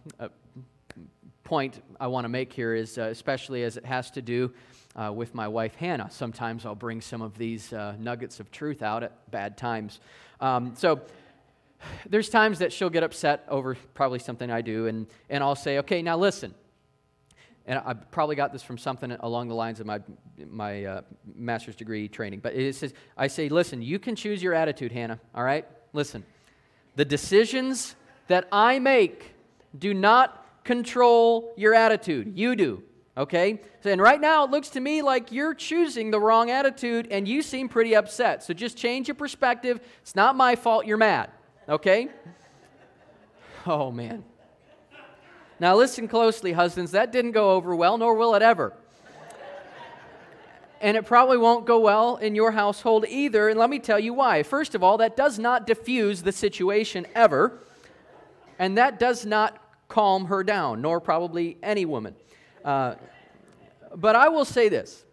point 1.51 1.83
I 1.99 2.07
want 2.07 2.27
to 2.27 2.29
make 2.29 2.53
here 2.53 2.77
is, 2.77 2.97
uh, 2.97 3.03
especially 3.11 3.65
as 3.65 3.77
it 3.77 3.85
has 3.85 4.09
to 4.13 4.23
do 4.23 4.53
uh, 4.95 5.13
with 5.13 5.35
my 5.35 5.49
wife 5.49 5.75
Hannah. 5.75 6.09
Sometimes 6.09 6.65
I'll 6.65 6.77
bring 6.77 7.01
some 7.01 7.23
of 7.23 7.37
these 7.37 7.73
uh, 7.73 7.97
nuggets 7.99 8.39
of 8.39 8.53
truth 8.53 8.83
out 8.85 9.03
at 9.03 9.29
bad 9.33 9.59
times. 9.59 9.99
Um, 10.41 10.75
so 10.77 11.01
there's 12.09 12.29
times 12.29 12.61
that 12.61 12.73
she'll 12.73 12.89
get 12.89 13.03
upset 13.03 13.47
over 13.49 13.77
probably 13.95 14.21
something 14.21 14.49
I 14.49 14.61
do, 14.61 14.87
and, 14.87 15.09
and 15.29 15.43
I'll 15.43 15.57
say, 15.57 15.79
okay, 15.79 16.03
now 16.03 16.17
listen. 16.17 16.55
And 17.67 17.81
I 17.85 17.95
probably 17.95 18.37
got 18.37 18.53
this 18.53 18.63
from 18.63 18.79
something 18.79 19.11
along 19.11 19.49
the 19.49 19.57
lines 19.57 19.81
of 19.81 19.87
my, 19.87 19.99
my 20.49 20.85
uh, 20.85 21.01
master's 21.35 21.75
degree 21.75 22.07
training. 22.07 22.39
But 22.39 22.55
it 22.55 22.77
says, 22.77 22.95
I 23.17 23.27
say, 23.27 23.49
listen, 23.49 23.83
you 23.83 23.99
can 23.99 24.15
choose 24.15 24.41
your 24.41 24.55
attitude, 24.55 24.93
Hannah, 24.93 25.19
all 25.35 25.43
right? 25.43 25.67
Listen. 25.93 26.23
The 26.95 27.05
decisions 27.05 27.97
that 28.29 28.47
I 28.53 28.79
make 28.79 29.35
do 29.77 29.93
not 29.95 30.40
control 30.65 31.53
your 31.57 31.75
attitude. 31.75 32.33
You 32.37 32.57
do, 32.57 32.83
okay? 33.17 33.61
And 33.85 34.01
right 34.01 34.21
now, 34.21 34.45
it 34.45 34.51
looks 34.51 34.71
to 34.71 34.81
me 34.81 35.03
like 35.03 35.33
you're 35.33 35.55
choosing 35.55 36.11
the 36.11 36.21
wrong 36.21 36.51
attitude 36.51 37.09
and 37.11 37.27
you 37.27 37.43
seem 37.43 37.69
pretty 37.69 37.95
upset. 37.95 38.43
So 38.43 38.55
just 38.55 38.77
change 38.77 39.09
your 39.09 39.15
perspective. 39.15 39.81
It's 40.03 40.15
not 40.15 40.37
my 40.37 40.57
fault 40.57 40.87
you're 40.87 40.97
mad 40.97 41.31
okay? 41.71 42.09
Oh, 43.67 43.91
man. 43.93 44.25
Now, 45.61 45.77
listen 45.77 46.09
closely, 46.09 46.53
husbands. 46.53 46.93
That 46.93 47.13
didn't 47.13 47.33
go 47.33 47.51
over 47.51 47.77
well, 47.77 47.99
nor 47.99 48.15
will 48.15 48.35
it 48.35 48.41
ever. 48.41 48.73
And 50.81 50.97
it 50.97 51.05
probably 51.05 51.37
won't 51.37 51.67
go 51.67 51.79
well 51.79 52.17
in 52.17 52.35
your 52.35 52.53
household 52.53 53.05
either. 53.07 53.51
And 53.51 53.59
let 53.59 53.69
me 53.69 53.79
tell 53.79 53.99
you 53.99 54.15
why. 54.15 54.43
First 54.43 54.75
of 54.75 54.83
all, 54.83 54.97
that 54.97 55.15
does 55.15 55.39
not 55.39 55.67
diffuse 55.67 56.23
the 56.23 56.33
situation 56.33 57.07
ever. 57.15 57.59
And 58.59 58.79
that 58.79 58.99
does 58.99 59.27
not 59.27 59.63
calm 59.91 60.27
her 60.27 60.43
down, 60.43 60.81
nor 60.81 61.01
probably 61.01 61.59
any 61.63 61.85
woman. 61.85 62.15
Uh, 62.65 62.95
but 63.95 64.17
I 64.17 64.29
will 64.29 64.47
say 64.47 64.71
this 64.71 65.05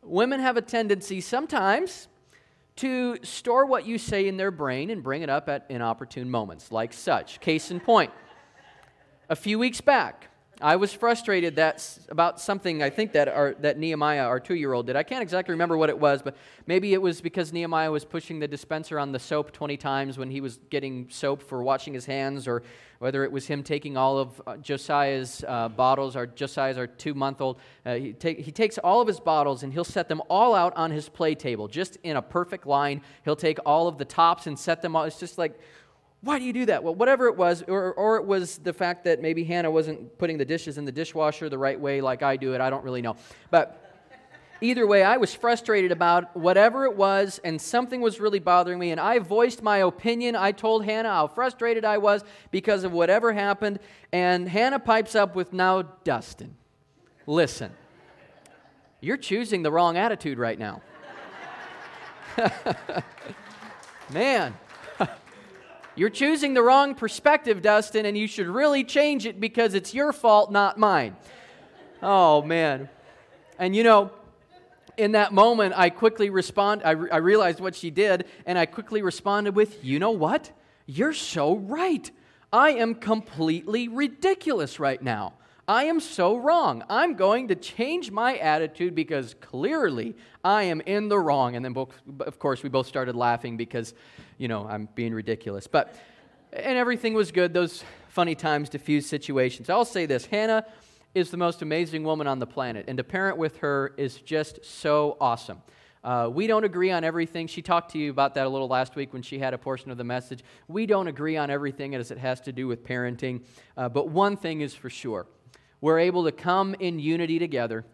women 0.00 0.40
have 0.40 0.56
a 0.56 0.62
tendency 0.62 1.20
sometimes 1.20 2.08
to 2.76 3.16
store 3.22 3.66
what 3.66 3.86
you 3.86 3.98
say 3.98 4.26
in 4.26 4.38
their 4.38 4.50
brain 4.50 4.88
and 4.88 5.02
bring 5.02 5.20
it 5.20 5.28
up 5.28 5.48
at 5.50 5.66
inopportune 5.68 6.30
moments, 6.30 6.72
like 6.72 6.92
such. 6.92 7.38
Case 7.40 7.70
in 7.70 7.80
point, 7.80 8.10
a 9.28 9.36
few 9.36 9.58
weeks 9.58 9.82
back, 9.82 10.30
I 10.62 10.76
was 10.76 10.92
frustrated 10.92 11.56
that 11.56 11.98
about 12.08 12.40
something 12.40 12.84
I 12.84 12.90
think 12.90 13.12
that 13.12 13.26
our, 13.26 13.54
that 13.60 13.78
Nehemiah, 13.78 14.22
our 14.22 14.38
two-year-old, 14.38 14.86
did. 14.86 14.94
I 14.94 15.02
can't 15.02 15.20
exactly 15.20 15.52
remember 15.52 15.76
what 15.76 15.88
it 15.88 15.98
was, 15.98 16.22
but 16.22 16.36
maybe 16.68 16.94
it 16.94 17.02
was 17.02 17.20
because 17.20 17.52
Nehemiah 17.52 17.90
was 17.90 18.04
pushing 18.04 18.38
the 18.38 18.46
dispenser 18.46 18.98
on 19.00 19.10
the 19.10 19.18
soap 19.18 19.50
20 19.50 19.76
times 19.76 20.18
when 20.18 20.30
he 20.30 20.40
was 20.40 20.60
getting 20.70 21.08
soap 21.10 21.42
for 21.42 21.64
washing 21.64 21.92
his 21.92 22.06
hands, 22.06 22.46
or 22.46 22.62
whether 23.00 23.24
it 23.24 23.32
was 23.32 23.48
him 23.48 23.64
taking 23.64 23.96
all 23.96 24.18
of 24.18 24.40
uh, 24.46 24.56
Josiah's 24.58 25.44
uh, 25.48 25.68
bottles. 25.68 26.14
Our 26.14 26.28
Josiah's 26.28 26.78
our 26.78 26.86
two-month-old. 26.86 27.58
Uh, 27.84 27.94
he, 27.94 28.12
take, 28.12 28.38
he 28.38 28.52
takes 28.52 28.78
all 28.78 29.00
of 29.00 29.08
his 29.08 29.18
bottles 29.18 29.64
and 29.64 29.72
he'll 29.72 29.82
set 29.82 30.08
them 30.08 30.22
all 30.30 30.54
out 30.54 30.76
on 30.76 30.92
his 30.92 31.08
play 31.08 31.34
table, 31.34 31.66
just 31.66 31.98
in 32.04 32.16
a 32.16 32.22
perfect 32.22 32.64
line. 32.64 33.02
He'll 33.24 33.34
take 33.34 33.58
all 33.66 33.88
of 33.88 33.98
the 33.98 34.04
tops 34.04 34.46
and 34.46 34.56
set 34.56 34.82
them 34.82 34.94
all. 34.94 35.02
It's 35.02 35.18
just 35.18 35.38
like 35.38 35.58
why 36.22 36.38
do 36.38 36.44
you 36.44 36.52
do 36.52 36.66
that? 36.66 36.84
Well, 36.84 36.94
whatever 36.94 37.26
it 37.26 37.36
was, 37.36 37.64
or, 37.66 37.92
or 37.94 38.16
it 38.16 38.24
was 38.24 38.58
the 38.58 38.72
fact 38.72 39.04
that 39.04 39.20
maybe 39.20 39.42
Hannah 39.42 39.70
wasn't 39.70 40.18
putting 40.18 40.38
the 40.38 40.44
dishes 40.44 40.78
in 40.78 40.84
the 40.84 40.92
dishwasher 40.92 41.48
the 41.48 41.58
right 41.58 41.78
way 41.78 42.00
like 42.00 42.22
I 42.22 42.36
do 42.36 42.54
it. 42.54 42.60
I 42.60 42.70
don't 42.70 42.84
really 42.84 43.02
know. 43.02 43.16
But 43.50 44.00
either 44.60 44.86
way, 44.86 45.02
I 45.02 45.16
was 45.16 45.34
frustrated 45.34 45.90
about 45.90 46.36
whatever 46.36 46.84
it 46.84 46.96
was, 46.96 47.40
and 47.42 47.60
something 47.60 48.00
was 48.00 48.20
really 48.20 48.38
bothering 48.38 48.78
me. 48.78 48.92
And 48.92 49.00
I 49.00 49.18
voiced 49.18 49.62
my 49.62 49.78
opinion. 49.78 50.36
I 50.36 50.52
told 50.52 50.84
Hannah 50.84 51.08
how 51.08 51.26
frustrated 51.26 51.84
I 51.84 51.98
was 51.98 52.22
because 52.52 52.84
of 52.84 52.92
whatever 52.92 53.32
happened. 53.32 53.80
And 54.12 54.48
Hannah 54.48 54.78
pipes 54.78 55.16
up 55.16 55.34
with, 55.34 55.52
Now, 55.52 55.82
Dustin, 55.82 56.54
listen, 57.26 57.72
you're 59.00 59.16
choosing 59.16 59.64
the 59.64 59.72
wrong 59.72 59.96
attitude 59.96 60.38
right 60.38 60.58
now. 60.58 60.82
Man. 64.12 64.54
You're 65.94 66.10
choosing 66.10 66.54
the 66.54 66.62
wrong 66.62 66.94
perspective, 66.94 67.60
Dustin, 67.60 68.06
and 68.06 68.16
you 68.16 68.26
should 68.26 68.46
really 68.46 68.82
change 68.82 69.26
it 69.26 69.38
because 69.38 69.74
it's 69.74 69.92
your 69.92 70.12
fault, 70.12 70.50
not 70.50 70.78
mine. 70.78 71.16
Oh, 72.02 72.42
man. 72.42 72.88
And 73.58 73.76
you 73.76 73.84
know, 73.84 74.10
in 74.96 75.12
that 75.12 75.32
moment, 75.32 75.74
I 75.76 75.90
quickly 75.90 76.30
respond. 76.30 76.82
I, 76.84 76.92
re- 76.92 77.10
I 77.10 77.18
realized 77.18 77.60
what 77.60 77.74
she 77.74 77.90
did, 77.90 78.24
and 78.46 78.58
I 78.58 78.66
quickly 78.66 79.02
responded 79.02 79.54
with, 79.54 79.84
"You 79.84 79.98
know 79.98 80.10
what? 80.10 80.50
You're 80.86 81.12
so 81.12 81.56
right. 81.56 82.10
I 82.52 82.70
am 82.70 82.94
completely 82.94 83.88
ridiculous 83.88 84.80
right 84.80 85.00
now. 85.00 85.34
I 85.68 85.84
am 85.84 86.00
so 86.00 86.36
wrong. 86.36 86.82
I'm 86.88 87.14
going 87.14 87.48
to 87.48 87.54
change 87.54 88.10
my 88.10 88.36
attitude 88.36 88.94
because 88.94 89.34
clearly 89.40 90.16
I 90.42 90.64
am 90.64 90.80
in 90.80 91.08
the 91.08 91.18
wrong. 91.18 91.54
And 91.54 91.64
then, 91.64 91.74
of 92.20 92.38
course, 92.38 92.64
we 92.64 92.68
both 92.68 92.88
started 92.88 93.14
laughing 93.14 93.56
because, 93.56 93.94
you 94.38 94.48
know, 94.48 94.66
I'm 94.66 94.88
being 94.94 95.14
ridiculous. 95.14 95.68
But, 95.68 95.94
and 96.52 96.76
everything 96.76 97.14
was 97.14 97.30
good. 97.30 97.54
Those 97.54 97.84
funny 98.08 98.34
times 98.34 98.68
diffuse 98.68 99.06
situations. 99.06 99.70
I'll 99.70 99.84
say 99.84 100.04
this 100.04 100.26
Hannah 100.26 100.66
is 101.14 101.30
the 101.30 101.36
most 101.36 101.62
amazing 101.62 102.02
woman 102.04 102.26
on 102.26 102.38
the 102.38 102.46
planet, 102.46 102.86
and 102.88 102.96
to 102.96 103.04
parent 103.04 103.36
with 103.36 103.58
her 103.58 103.94
is 103.96 104.16
just 104.16 104.64
so 104.64 105.16
awesome. 105.20 105.62
Uh, 106.02 106.28
we 106.32 106.46
don't 106.46 106.64
agree 106.64 106.90
on 106.90 107.04
everything. 107.04 107.46
She 107.46 107.62
talked 107.62 107.92
to 107.92 107.98
you 107.98 108.10
about 108.10 108.34
that 108.34 108.46
a 108.46 108.48
little 108.48 108.66
last 108.66 108.96
week 108.96 109.12
when 109.12 109.22
she 109.22 109.38
had 109.38 109.54
a 109.54 109.58
portion 109.58 109.90
of 109.90 109.98
the 109.98 110.04
message. 110.04 110.42
We 110.66 110.86
don't 110.86 111.06
agree 111.06 111.36
on 111.36 111.50
everything 111.50 111.94
as 111.94 112.10
it 112.10 112.18
has 112.18 112.40
to 112.40 112.52
do 112.52 112.66
with 112.66 112.82
parenting, 112.84 113.42
uh, 113.76 113.88
but 113.88 114.08
one 114.08 114.36
thing 114.36 114.62
is 114.62 114.74
for 114.74 114.90
sure 114.90 115.26
we're 115.82 115.98
able 115.98 116.24
to 116.24 116.32
come 116.32 116.74
in 116.78 116.98
unity 117.00 117.38
together 117.40 117.84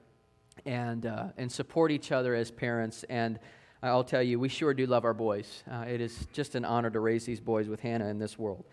and, 0.67 1.07
uh, 1.07 1.29
and 1.39 1.51
support 1.51 1.91
each 1.91 2.13
other 2.13 2.35
as 2.35 2.51
parents. 2.51 3.03
And 3.09 3.41
I'll 3.83 4.05
tell 4.05 4.23
you, 4.23 4.39
we 4.39 4.51
sure 4.51 4.75
do 4.75 4.87
love 4.87 5.07
our 5.07 5.15
boys. 5.15 5.65
Uh, 5.69 5.87
it 5.89 6.01
is 6.03 6.27
just 6.35 6.55
an 6.55 6.67
honor 6.67 6.91
to 6.91 7.01
raise 7.01 7.25
these 7.25 7.41
boys 7.41 7.67
with 7.67 7.81
Hannah 7.81 8.09
in 8.09 8.19
this 8.19 8.39
world. 8.39 8.67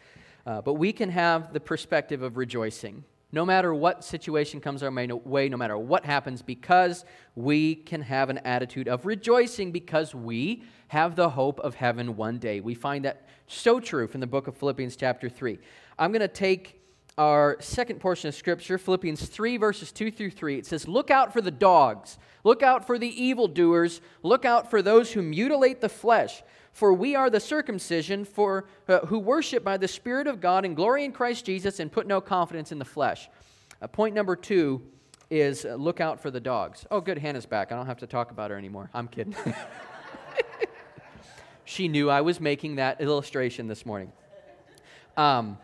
Uh, 0.46 0.62
but 0.62 0.74
we 0.74 0.92
can 0.92 1.10
have 1.10 1.54
the 1.54 1.62
perspective 1.62 2.22
of 2.22 2.36
rejoicing. 2.36 3.06
No 3.32 3.46
matter 3.46 3.74
what 3.74 4.04
situation 4.04 4.60
comes 4.60 4.84
our 4.84 4.92
way, 4.92 5.48
no 5.48 5.58
matter 5.58 5.78
what 5.78 6.06
happens, 6.06 6.42
because 6.42 7.06
we 7.36 7.76
can 7.76 8.02
have 8.02 8.30
an 8.30 8.40
attitude 8.40 8.90
of 8.90 9.06
rejoicing 9.06 9.72
because 9.72 10.14
we 10.14 10.64
have 10.90 11.16
the 11.16 11.30
hope 11.30 11.60
of 11.62 11.76
heaven 11.76 12.18
one 12.18 12.38
day. 12.38 12.60
We 12.60 12.76
find 12.76 13.06
that 13.06 13.28
so 13.48 13.80
true 13.80 14.08
from 14.08 14.20
the 14.20 14.28
book 14.28 14.48
of 14.48 14.58
Philippians, 14.58 14.98
chapter 14.98 15.30
3. 15.30 15.58
I'm 15.98 16.12
going 16.12 16.20
to 16.20 16.28
take 16.28 16.82
our 17.18 17.58
second 17.62 18.00
portion 18.00 18.28
of 18.28 18.36
Scripture, 18.36 18.78
Philippians 18.78 19.28
3, 19.28 19.58
verses 19.58 19.92
2 19.92 20.12
through 20.12 20.32
3. 20.32 20.58
It 20.58 20.66
says, 20.66 20.88
Look 20.88 21.10
out 21.10 21.32
for 21.32 21.42
the 21.42 21.52
dogs, 21.52 22.18
look 22.44 22.62
out 22.62 22.86
for 22.86 22.98
the 22.98 23.24
evildoers, 23.24 24.02
look 24.22 24.44
out 24.44 24.70
for 24.70 24.82
those 24.82 25.14
who 25.14 25.22
mutilate 25.22 25.82
the 25.82 25.90
flesh. 25.90 26.44
For 26.74 26.94
we 26.94 27.16
are 27.16 27.30
the 27.30 27.40
circumcision 27.40 28.26
for, 28.26 28.66
uh, 28.90 29.00
who 29.06 29.18
worship 29.18 29.64
by 29.64 29.78
the 29.78 29.88
Spirit 29.88 30.28
of 30.28 30.42
God 30.42 30.66
and 30.66 30.76
glory 30.76 31.06
in 31.06 31.14
Christ 31.14 31.46
Jesus 31.46 31.80
and 31.80 31.90
put 31.90 32.06
no 32.06 32.20
confidence 32.20 32.74
in 32.74 32.80
the 32.80 32.86
flesh. 32.86 33.30
Uh, 33.82 33.88
point 33.88 34.14
number 34.14 34.36
two 34.36 34.82
is 35.30 35.64
uh, 35.64 35.76
look 35.76 36.02
out 36.02 36.20
for 36.20 36.30
the 36.30 36.42
dogs. 36.42 36.86
Oh, 36.92 37.00
good, 37.00 37.18
Hannah's 37.18 37.46
back. 37.46 37.72
I 37.72 37.78
don't 37.78 37.86
have 37.86 38.00
to 38.00 38.08
talk 38.08 38.32
about 38.32 38.52
her 38.52 38.58
anymore. 38.58 38.90
I'm 38.94 39.08
kidding. 39.08 39.36
she 41.64 41.88
knew 41.88 42.10
I 42.10 42.20
was 42.20 42.42
making 42.42 42.76
that 42.76 43.00
illustration 43.00 43.68
this 43.70 43.86
morning. 43.86 44.12
Um, 45.16 45.58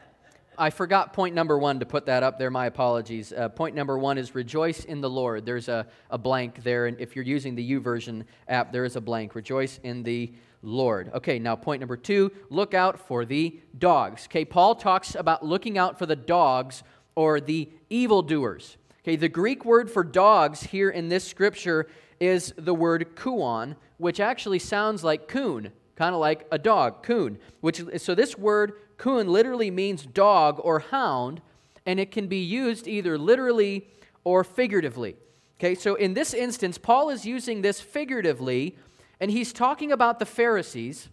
I 0.61 0.69
forgot 0.69 1.13
point 1.13 1.33
number 1.33 1.57
one 1.57 1.79
to 1.79 1.87
put 1.87 2.05
that 2.05 2.21
up 2.21 2.37
there. 2.37 2.51
My 2.51 2.67
apologies. 2.67 3.33
Uh, 3.33 3.49
point 3.49 3.73
number 3.73 3.97
one 3.97 4.19
is 4.19 4.35
rejoice 4.35 4.85
in 4.85 5.01
the 5.01 5.09
Lord. 5.09 5.43
There's 5.43 5.67
a, 5.67 5.87
a 6.11 6.19
blank 6.19 6.63
there. 6.63 6.85
And 6.85 6.99
if 6.99 7.15
you're 7.15 7.25
using 7.25 7.55
the 7.55 7.71
YouVersion 7.71 8.25
app, 8.47 8.71
there 8.71 8.85
is 8.85 8.95
a 8.95 9.01
blank. 9.01 9.33
Rejoice 9.33 9.79
in 9.81 10.03
the 10.03 10.31
Lord. 10.61 11.09
Okay, 11.15 11.39
now 11.39 11.55
point 11.55 11.79
number 11.79 11.97
two 11.97 12.31
look 12.51 12.75
out 12.75 12.99
for 12.99 13.25
the 13.25 13.59
dogs. 13.79 14.27
Okay, 14.27 14.45
Paul 14.45 14.75
talks 14.75 15.15
about 15.15 15.43
looking 15.43 15.79
out 15.79 15.97
for 15.97 16.05
the 16.05 16.15
dogs 16.15 16.83
or 17.15 17.41
the 17.41 17.67
evildoers. 17.89 18.77
Okay, 19.03 19.15
the 19.15 19.29
Greek 19.29 19.65
word 19.65 19.89
for 19.89 20.03
dogs 20.03 20.61
here 20.61 20.91
in 20.91 21.09
this 21.09 21.23
scripture 21.27 21.87
is 22.19 22.53
the 22.55 22.75
word 22.75 23.15
kuon, 23.15 23.75
which 23.97 24.19
actually 24.19 24.59
sounds 24.59 25.03
like 25.03 25.27
coon, 25.27 25.71
kind 25.95 26.13
of 26.13 26.21
like 26.21 26.45
a 26.51 26.59
dog, 26.59 27.01
coon. 27.01 27.39
Which 27.61 27.81
so 27.97 28.13
this 28.13 28.37
word 28.37 28.73
Kun 29.01 29.27
literally 29.27 29.71
means 29.71 30.05
dog 30.05 30.61
or 30.63 30.77
hound, 30.77 31.41
and 31.87 31.99
it 31.99 32.11
can 32.11 32.27
be 32.27 32.37
used 32.37 32.87
either 32.87 33.17
literally 33.17 33.87
or 34.23 34.43
figuratively. 34.43 35.15
Okay, 35.59 35.73
so 35.73 35.95
in 35.95 36.13
this 36.13 36.35
instance, 36.35 36.77
Paul 36.77 37.09
is 37.09 37.25
using 37.25 37.63
this 37.63 37.81
figuratively, 37.81 38.77
and 39.19 39.31
he's 39.31 39.53
talking 39.53 39.91
about 39.91 40.19
the 40.19 40.27
Pharisees, 40.27 41.09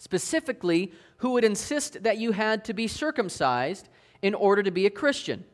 specifically, 0.00 0.92
who 1.18 1.30
would 1.30 1.44
insist 1.44 2.02
that 2.02 2.18
you 2.18 2.32
had 2.32 2.64
to 2.64 2.74
be 2.74 2.88
circumcised 2.88 3.88
in 4.20 4.34
order 4.34 4.64
to 4.64 4.72
be 4.72 4.84
a 4.84 4.90
Christian. 4.90 5.44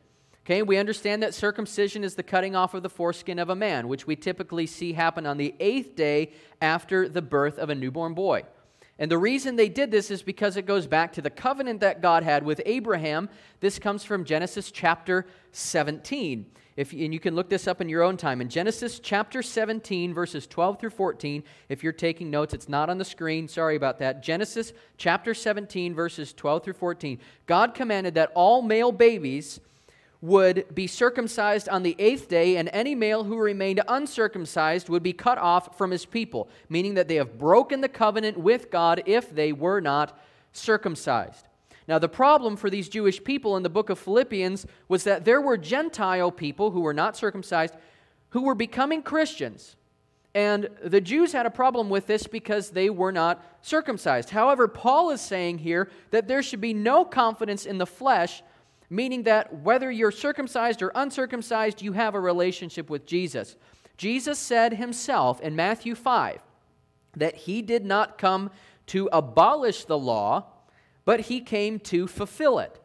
Okay, 0.43 0.63
we 0.63 0.77
understand 0.77 1.21
that 1.21 1.35
circumcision 1.35 2.03
is 2.03 2.15
the 2.15 2.23
cutting 2.23 2.55
off 2.55 2.73
of 2.73 2.81
the 2.81 2.89
foreskin 2.89 3.37
of 3.37 3.51
a 3.51 3.55
man, 3.55 3.87
which 3.87 4.07
we 4.07 4.15
typically 4.15 4.65
see 4.65 4.93
happen 4.93 5.27
on 5.27 5.37
the 5.37 5.53
eighth 5.59 5.95
day 5.95 6.31
after 6.59 7.07
the 7.07 7.21
birth 7.21 7.59
of 7.59 7.69
a 7.69 7.75
newborn 7.75 8.15
boy. 8.15 8.45
And 9.01 9.09
the 9.09 9.17
reason 9.17 9.55
they 9.55 9.67
did 9.67 9.89
this 9.89 10.11
is 10.11 10.21
because 10.21 10.57
it 10.57 10.67
goes 10.67 10.85
back 10.85 11.11
to 11.13 11.23
the 11.23 11.31
covenant 11.31 11.79
that 11.79 12.03
God 12.03 12.21
had 12.21 12.43
with 12.43 12.61
Abraham. 12.67 13.29
This 13.59 13.79
comes 13.79 14.03
from 14.03 14.25
Genesis 14.25 14.69
chapter 14.69 15.25
17. 15.53 16.45
If, 16.77 16.91
and 16.91 17.11
you 17.11 17.19
can 17.19 17.35
look 17.35 17.49
this 17.49 17.67
up 17.67 17.81
in 17.81 17.89
your 17.89 18.03
own 18.03 18.15
time. 18.15 18.41
In 18.41 18.47
Genesis 18.47 18.99
chapter 18.99 19.41
17, 19.41 20.13
verses 20.13 20.45
12 20.45 20.79
through 20.79 20.91
14, 20.91 21.43
if 21.67 21.83
you're 21.83 21.93
taking 21.93 22.29
notes, 22.29 22.53
it's 22.53 22.69
not 22.69 22.91
on 22.91 22.99
the 22.99 23.03
screen. 23.03 23.47
Sorry 23.47 23.75
about 23.75 23.97
that. 23.97 24.21
Genesis 24.21 24.71
chapter 24.97 25.33
17, 25.33 25.95
verses 25.95 26.31
12 26.31 26.63
through 26.63 26.73
14. 26.73 27.17
God 27.47 27.73
commanded 27.73 28.13
that 28.13 28.31
all 28.35 28.61
male 28.61 28.91
babies 28.91 29.59
would 30.21 30.73
be 30.75 30.85
circumcised 30.85 31.67
on 31.67 31.81
the 31.81 31.95
eighth 31.97 32.29
day, 32.29 32.57
and 32.57 32.69
any 32.71 32.93
male 32.93 33.23
who 33.23 33.37
remained 33.37 33.81
uncircumcised 33.87 34.87
would 34.87 35.01
be 35.01 35.13
cut 35.13 35.39
off 35.39 35.77
from 35.77 35.89
his 35.89 36.05
people, 36.05 36.47
meaning 36.69 36.93
that 36.93 37.07
they 37.07 37.15
have 37.15 37.39
broken 37.39 37.81
the 37.81 37.89
covenant 37.89 38.37
with 38.37 38.69
God 38.69 39.01
if 39.07 39.33
they 39.33 39.51
were 39.51 39.81
not 39.81 40.17
circumcised. 40.53 41.47
Now, 41.87 41.97
the 41.97 42.07
problem 42.07 42.55
for 42.55 42.69
these 42.69 42.87
Jewish 42.87 43.23
people 43.23 43.57
in 43.57 43.63
the 43.63 43.69
book 43.69 43.89
of 43.89 43.97
Philippians 43.97 44.67
was 44.87 45.03
that 45.05 45.25
there 45.25 45.41
were 45.41 45.57
Gentile 45.57 46.31
people 46.31 46.71
who 46.71 46.81
were 46.81 46.93
not 46.93 47.17
circumcised 47.17 47.75
who 48.29 48.43
were 48.43 48.55
becoming 48.55 49.01
Christians. 49.03 49.75
And 50.33 50.69
the 50.83 51.01
Jews 51.01 51.33
had 51.33 51.45
a 51.45 51.51
problem 51.51 51.89
with 51.89 52.07
this 52.07 52.27
because 52.27 52.69
they 52.69 52.89
were 52.89 53.11
not 53.11 53.43
circumcised. 53.61 54.29
However, 54.29 54.67
Paul 54.67 55.09
is 55.09 55.19
saying 55.19 55.57
here 55.57 55.89
that 56.11 56.27
there 56.27 56.41
should 56.41 56.61
be 56.61 56.73
no 56.73 57.03
confidence 57.03 57.65
in 57.65 57.77
the 57.77 57.85
flesh 57.85 58.41
meaning 58.91 59.23
that 59.23 59.61
whether 59.61 59.89
you're 59.89 60.11
circumcised 60.11 60.81
or 60.81 60.91
uncircumcised, 60.93 61.81
you 61.81 61.93
have 61.93 62.13
a 62.13 62.19
relationship 62.19 62.89
with 62.89 63.05
Jesus. 63.05 63.55
Jesus 63.97 64.37
said 64.37 64.73
himself 64.73 65.39
in 65.39 65.55
Matthew 65.55 65.95
5 65.95 66.41
that 67.15 67.35
he 67.35 67.61
did 67.61 67.85
not 67.85 68.17
come 68.17 68.51
to 68.87 69.09
abolish 69.13 69.85
the 69.85 69.97
law, 69.97 70.45
but 71.05 71.21
he 71.21 71.39
came 71.39 71.79
to 71.79 72.05
fulfill 72.05 72.59
it. 72.59 72.81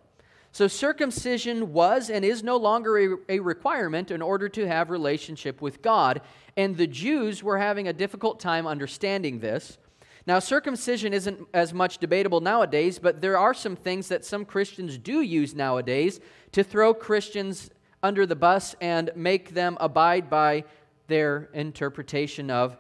So 0.52 0.68
circumcision 0.68 1.72
was 1.72 2.08
and 2.08 2.24
is 2.24 2.42
no 2.42 2.56
longer 2.56 2.98
a, 2.98 3.16
a, 3.28 3.40
requirement 3.40 4.10
in 4.10 4.22
order 4.22 4.48
to 4.50 4.66
have 4.66 4.88
relationship 4.88 5.60
with 5.60 5.82
God, 5.82 6.22
and 6.56 6.76
the 6.76 6.86
Jews 6.86 7.42
were 7.42 7.58
having 7.58 7.88
a 7.88 7.92
difficult 7.92 8.40
time 8.40 8.66
understanding 8.66 9.40
this. 9.40 9.76
Now, 10.26 10.40
circumcision 10.40 11.12
isn't 11.12 11.46
as 11.54 11.72
much 11.72 11.98
debatable 11.98 12.40
nowadays, 12.40 12.98
but 12.98 13.20
there 13.20 13.38
are 13.38 13.54
some 13.54 13.76
things 13.76 14.08
that 14.08 14.24
some 14.24 14.44
Christians 14.44 14.98
do 14.98 15.20
use 15.20 15.54
nowadays 15.54 16.18
to 16.50 16.64
throw 16.64 16.92
Christians 16.92 17.70
under 18.02 18.26
the 18.26 18.34
bus 18.34 18.74
and 18.80 19.10
make 19.14 19.54
them 19.54 19.76
abide 19.80 20.28
by 20.28 20.64
their 21.06 21.48
interpretation 21.54 22.50
of 22.50 22.76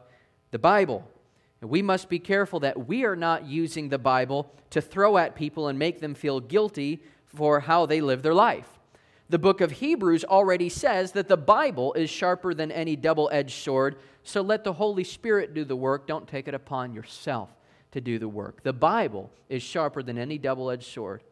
the 0.50 0.58
Bible. 0.58 1.08
We 1.60 1.82
must 1.82 2.08
be 2.08 2.18
careful 2.18 2.60
that 2.60 2.88
we 2.88 3.04
are 3.04 3.16
not 3.16 3.46
using 3.46 3.88
the 3.88 3.98
Bible 3.98 4.52
to 4.70 4.80
throw 4.80 5.16
at 5.16 5.36
people 5.36 5.68
and 5.68 5.78
make 5.78 6.00
them 6.00 6.14
feel 6.14 6.40
guilty 6.40 7.00
for 7.26 7.60
how 7.60 7.86
they 7.86 8.00
live 8.00 8.22
their 8.22 8.34
life. 8.34 8.75
The 9.28 9.38
book 9.38 9.60
of 9.60 9.72
Hebrews 9.72 10.24
already 10.24 10.68
says 10.68 11.12
that 11.12 11.26
the 11.26 11.36
Bible 11.36 11.92
is 11.94 12.08
sharper 12.08 12.54
than 12.54 12.70
any 12.70 12.94
double 12.94 13.28
edged 13.32 13.60
sword, 13.60 13.96
so 14.22 14.40
let 14.40 14.62
the 14.62 14.74
Holy 14.74 15.02
Spirit 15.02 15.52
do 15.52 15.64
the 15.64 15.74
work. 15.74 16.06
Don't 16.06 16.28
take 16.28 16.46
it 16.46 16.54
upon 16.54 16.92
yourself 16.92 17.50
to 17.90 18.00
do 18.00 18.20
the 18.20 18.28
work. 18.28 18.62
The 18.62 18.72
Bible 18.72 19.32
is 19.48 19.64
sharper 19.64 20.02
than 20.04 20.16
any 20.16 20.38
double 20.38 20.70
edged 20.70 20.92
sword, 20.92 21.24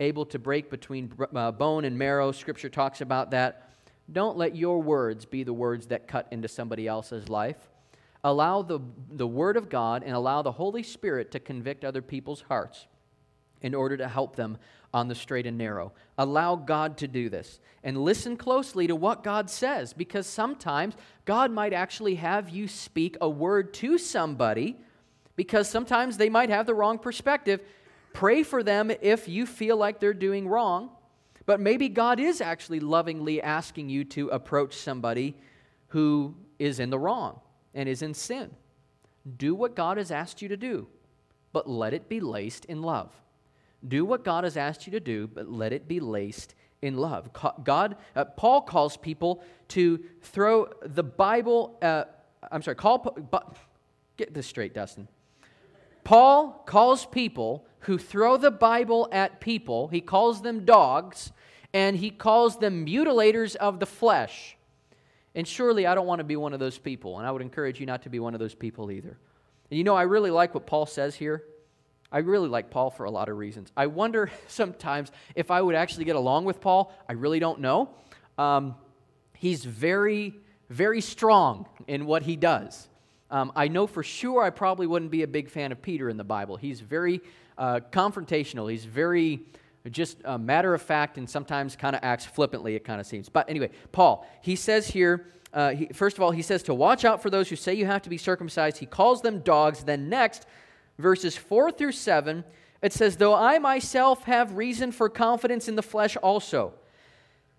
able 0.00 0.26
to 0.26 0.40
break 0.40 0.70
between 0.70 1.12
uh, 1.34 1.52
bone 1.52 1.84
and 1.84 1.96
marrow. 1.96 2.32
Scripture 2.32 2.68
talks 2.68 3.00
about 3.00 3.30
that. 3.30 3.70
Don't 4.12 4.36
let 4.36 4.56
your 4.56 4.82
words 4.82 5.24
be 5.24 5.44
the 5.44 5.52
words 5.52 5.86
that 5.86 6.08
cut 6.08 6.26
into 6.32 6.48
somebody 6.48 6.88
else's 6.88 7.28
life. 7.28 7.70
Allow 8.24 8.62
the, 8.62 8.80
the 9.12 9.26
Word 9.26 9.56
of 9.56 9.68
God 9.68 10.02
and 10.02 10.16
allow 10.16 10.42
the 10.42 10.52
Holy 10.52 10.82
Spirit 10.82 11.30
to 11.30 11.38
convict 11.38 11.84
other 11.84 12.02
people's 12.02 12.40
hearts 12.42 12.86
in 13.62 13.74
order 13.74 13.96
to 13.96 14.08
help 14.08 14.34
them 14.34 14.58
on 14.96 15.08
the 15.08 15.14
straight 15.14 15.46
and 15.46 15.58
narrow. 15.58 15.92
Allow 16.16 16.56
God 16.56 16.96
to 16.98 17.06
do 17.06 17.28
this. 17.28 17.60
And 17.84 17.98
listen 17.98 18.38
closely 18.38 18.86
to 18.86 18.96
what 18.96 19.22
God 19.22 19.50
says, 19.50 19.92
because 19.92 20.26
sometimes 20.26 20.94
God 21.26 21.50
might 21.50 21.74
actually 21.74 22.14
have 22.14 22.48
you 22.48 22.66
speak 22.66 23.18
a 23.20 23.28
word 23.28 23.74
to 23.74 23.98
somebody, 23.98 24.78
because 25.36 25.68
sometimes 25.68 26.16
they 26.16 26.30
might 26.30 26.48
have 26.48 26.64
the 26.64 26.74
wrong 26.74 26.98
perspective. 26.98 27.60
Pray 28.14 28.42
for 28.42 28.62
them 28.62 28.90
if 29.02 29.28
you 29.28 29.44
feel 29.44 29.76
like 29.76 30.00
they're 30.00 30.14
doing 30.14 30.48
wrong. 30.48 30.88
But 31.44 31.60
maybe 31.60 31.90
God 31.90 32.18
is 32.18 32.40
actually 32.40 32.80
lovingly 32.80 33.42
asking 33.42 33.90
you 33.90 34.02
to 34.04 34.28
approach 34.28 34.78
somebody 34.78 35.36
who 35.88 36.34
is 36.58 36.80
in 36.80 36.88
the 36.88 36.98
wrong 36.98 37.38
and 37.74 37.86
is 37.86 38.00
in 38.00 38.14
sin. 38.14 38.50
Do 39.36 39.54
what 39.54 39.76
God 39.76 39.98
has 39.98 40.10
asked 40.10 40.40
you 40.40 40.48
to 40.48 40.56
do, 40.56 40.88
but 41.52 41.68
let 41.68 41.92
it 41.92 42.08
be 42.08 42.18
laced 42.18 42.64
in 42.64 42.80
love. 42.80 43.12
Do 43.86 44.04
what 44.04 44.24
God 44.24 44.44
has 44.44 44.56
asked 44.56 44.86
you 44.86 44.90
to 44.92 45.00
do, 45.00 45.26
but 45.26 45.50
let 45.50 45.72
it 45.72 45.86
be 45.86 46.00
laced 46.00 46.54
in 46.82 46.96
love. 46.96 47.30
God, 47.64 47.96
uh, 48.14 48.24
Paul 48.24 48.62
calls 48.62 48.96
people 48.96 49.42
to 49.68 50.02
throw 50.22 50.68
the 50.82 51.02
Bible. 51.02 51.78
Uh, 51.80 52.04
I'm 52.50 52.62
sorry, 52.62 52.76
call. 52.76 52.98
But, 52.98 53.56
get 54.16 54.34
this 54.34 54.46
straight, 54.46 54.74
Dustin. 54.74 55.08
Paul 56.04 56.62
calls 56.66 57.06
people 57.06 57.66
who 57.80 57.98
throw 57.98 58.36
the 58.36 58.50
Bible 58.50 59.08
at 59.10 59.40
people. 59.40 59.88
He 59.88 60.00
calls 60.00 60.42
them 60.42 60.64
dogs, 60.64 61.32
and 61.72 61.96
he 61.96 62.10
calls 62.10 62.58
them 62.58 62.86
mutilators 62.86 63.56
of 63.56 63.80
the 63.80 63.86
flesh. 63.86 64.56
And 65.34 65.46
surely 65.46 65.86
I 65.86 65.94
don't 65.94 66.06
want 66.06 66.20
to 66.20 66.24
be 66.24 66.36
one 66.36 66.52
of 66.52 66.60
those 66.60 66.78
people, 66.78 67.18
and 67.18 67.26
I 67.26 67.30
would 67.30 67.42
encourage 67.42 67.80
you 67.80 67.86
not 67.86 68.02
to 68.02 68.08
be 68.08 68.18
one 68.20 68.34
of 68.34 68.40
those 68.40 68.54
people 68.54 68.90
either. 68.90 69.18
And 69.70 69.78
you 69.78 69.84
know, 69.84 69.94
I 69.94 70.02
really 70.02 70.30
like 70.30 70.54
what 70.54 70.66
Paul 70.66 70.86
says 70.86 71.14
here. 71.14 71.44
I 72.10 72.18
really 72.18 72.48
like 72.48 72.70
Paul 72.70 72.90
for 72.90 73.04
a 73.04 73.10
lot 73.10 73.28
of 73.28 73.36
reasons. 73.36 73.72
I 73.76 73.86
wonder 73.86 74.30
sometimes 74.48 75.10
if 75.34 75.50
I 75.50 75.60
would 75.60 75.74
actually 75.74 76.04
get 76.04 76.16
along 76.16 76.44
with 76.44 76.60
Paul. 76.60 76.92
I 77.08 77.14
really 77.14 77.38
don't 77.38 77.60
know. 77.60 77.90
Um, 78.38 78.74
he's 79.34 79.64
very, 79.64 80.34
very 80.68 81.00
strong 81.00 81.68
in 81.86 82.06
what 82.06 82.22
he 82.22 82.36
does. 82.36 82.88
Um, 83.30 83.52
I 83.56 83.68
know 83.68 83.86
for 83.86 84.02
sure 84.02 84.42
I 84.42 84.50
probably 84.50 84.86
wouldn't 84.86 85.10
be 85.10 85.22
a 85.22 85.28
big 85.28 85.50
fan 85.50 85.72
of 85.72 85.82
Peter 85.82 86.08
in 86.08 86.16
the 86.16 86.24
Bible. 86.24 86.56
He's 86.56 86.80
very 86.80 87.20
uh, 87.58 87.80
confrontational, 87.90 88.70
he's 88.70 88.84
very 88.84 89.40
just 89.90 90.18
uh, 90.24 90.36
matter 90.36 90.74
of 90.74 90.82
fact 90.82 91.16
and 91.16 91.28
sometimes 91.28 91.76
kind 91.76 91.94
of 91.94 92.00
acts 92.02 92.24
flippantly, 92.24 92.74
it 92.74 92.84
kind 92.84 93.00
of 93.00 93.06
seems. 93.06 93.28
But 93.28 93.48
anyway, 93.48 93.70
Paul, 93.92 94.26
he 94.42 94.56
says 94.56 94.88
here, 94.88 95.26
uh, 95.52 95.70
he, 95.70 95.86
first 95.86 96.16
of 96.16 96.22
all, 96.22 96.32
he 96.32 96.42
says 96.42 96.62
to 96.64 96.74
watch 96.74 97.04
out 97.04 97.22
for 97.22 97.30
those 97.30 97.48
who 97.48 97.56
say 97.56 97.74
you 97.74 97.86
have 97.86 98.02
to 98.02 98.10
be 98.10 98.18
circumcised. 98.18 98.78
He 98.78 98.86
calls 98.86 99.22
them 99.22 99.40
dogs. 99.40 99.84
Then, 99.84 100.08
next, 100.08 100.46
verses 100.98 101.36
4 101.36 101.72
through 101.72 101.92
7, 101.92 102.44
it 102.82 102.92
says, 102.92 103.16
Though 103.16 103.34
I 103.34 103.58
myself 103.58 104.24
have 104.24 104.56
reason 104.56 104.92
for 104.92 105.08
confidence 105.08 105.68
in 105.68 105.76
the 105.76 105.82
flesh 105.82 106.16
also. 106.16 106.74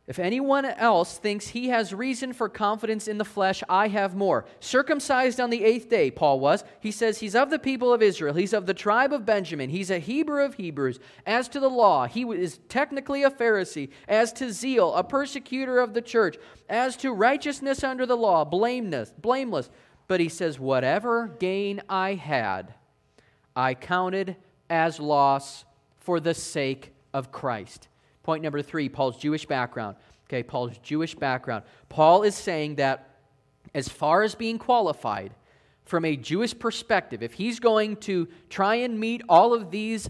If 0.08 0.20
anyone 0.20 0.64
else 0.64 1.18
thinks 1.18 1.50
he 1.50 1.68
has 1.68 1.94
reason 1.94 2.32
for 2.32 2.48
confidence 2.48 3.10
in 3.10 3.18
the 3.18 3.26
flesh, 3.26 3.62
I 3.68 3.90
have 3.90 4.16
more. 4.16 4.46
Circumcised 4.62 5.42
on 5.42 5.50
the 5.50 5.66
eighth 5.66 5.90
day, 5.90 6.10
Paul 6.12 6.40
was. 6.40 6.64
He 6.80 6.92
says 6.92 7.20
he's 7.20 7.36
of 7.36 7.50
the 7.50 7.60
people 7.60 7.92
of 7.92 8.02
Israel. 8.02 8.34
He's 8.34 8.54
of 8.54 8.68
the 8.68 8.74
tribe 8.74 9.12
of 9.12 9.26
Benjamin. 9.26 9.70
He's 9.70 9.92
a 9.92 10.00
Hebrew 10.00 10.46
of 10.46 10.54
Hebrews. 10.54 11.02
As 11.26 11.50
to 11.50 11.60
the 11.60 11.70
law, 11.70 12.08
he 12.08 12.24
is 12.24 12.62
technically 12.70 13.24
a 13.24 13.30
Pharisee. 13.30 13.90
As 14.08 14.32
to 14.34 14.54
zeal, 14.54 14.96
a 14.96 15.04
persecutor 15.04 15.78
of 15.80 15.94
the 15.94 16.02
church. 16.02 16.38
As 16.70 16.96
to 16.98 17.12
righteousness 17.12 17.84
under 17.84 18.06
the 18.06 18.16
law, 18.16 18.46
blameless, 18.46 19.14
blameless. 19.18 19.70
But 20.08 20.22
he 20.22 20.30
says, 20.30 20.58
whatever 20.58 21.28
gain 21.38 21.82
I 21.90 22.14
had, 22.14 22.74
I 23.58 23.74
counted 23.74 24.36
as 24.70 25.00
loss 25.00 25.66
for 25.98 26.20
the 26.20 26.36
sake 26.36 26.92
of 27.12 27.32
Christ. 27.32 27.88
Point 28.22 28.44
number 28.44 28.62
three 28.62 28.88
Paul's 28.88 29.18
Jewish 29.18 29.48
background. 29.48 29.98
Okay, 30.28 30.44
Paul's 30.44 30.78
Jewish 30.84 31.16
background. 31.16 31.64
Paul 31.90 32.22
is 32.22 32.36
saying 32.36 32.76
that 32.76 33.16
as 33.74 33.90
far 33.90 34.22
as 34.22 34.36
being 34.36 34.60
qualified 34.60 35.34
from 35.86 36.06
a 36.06 36.16
Jewish 36.16 36.58
perspective, 36.58 37.24
if 37.24 37.34
he's 37.34 37.60
going 37.60 37.96
to 37.98 38.28
try 38.50 38.76
and 38.76 39.00
meet 39.00 39.24
all 39.28 39.56
of 39.56 39.72
these 39.72 40.08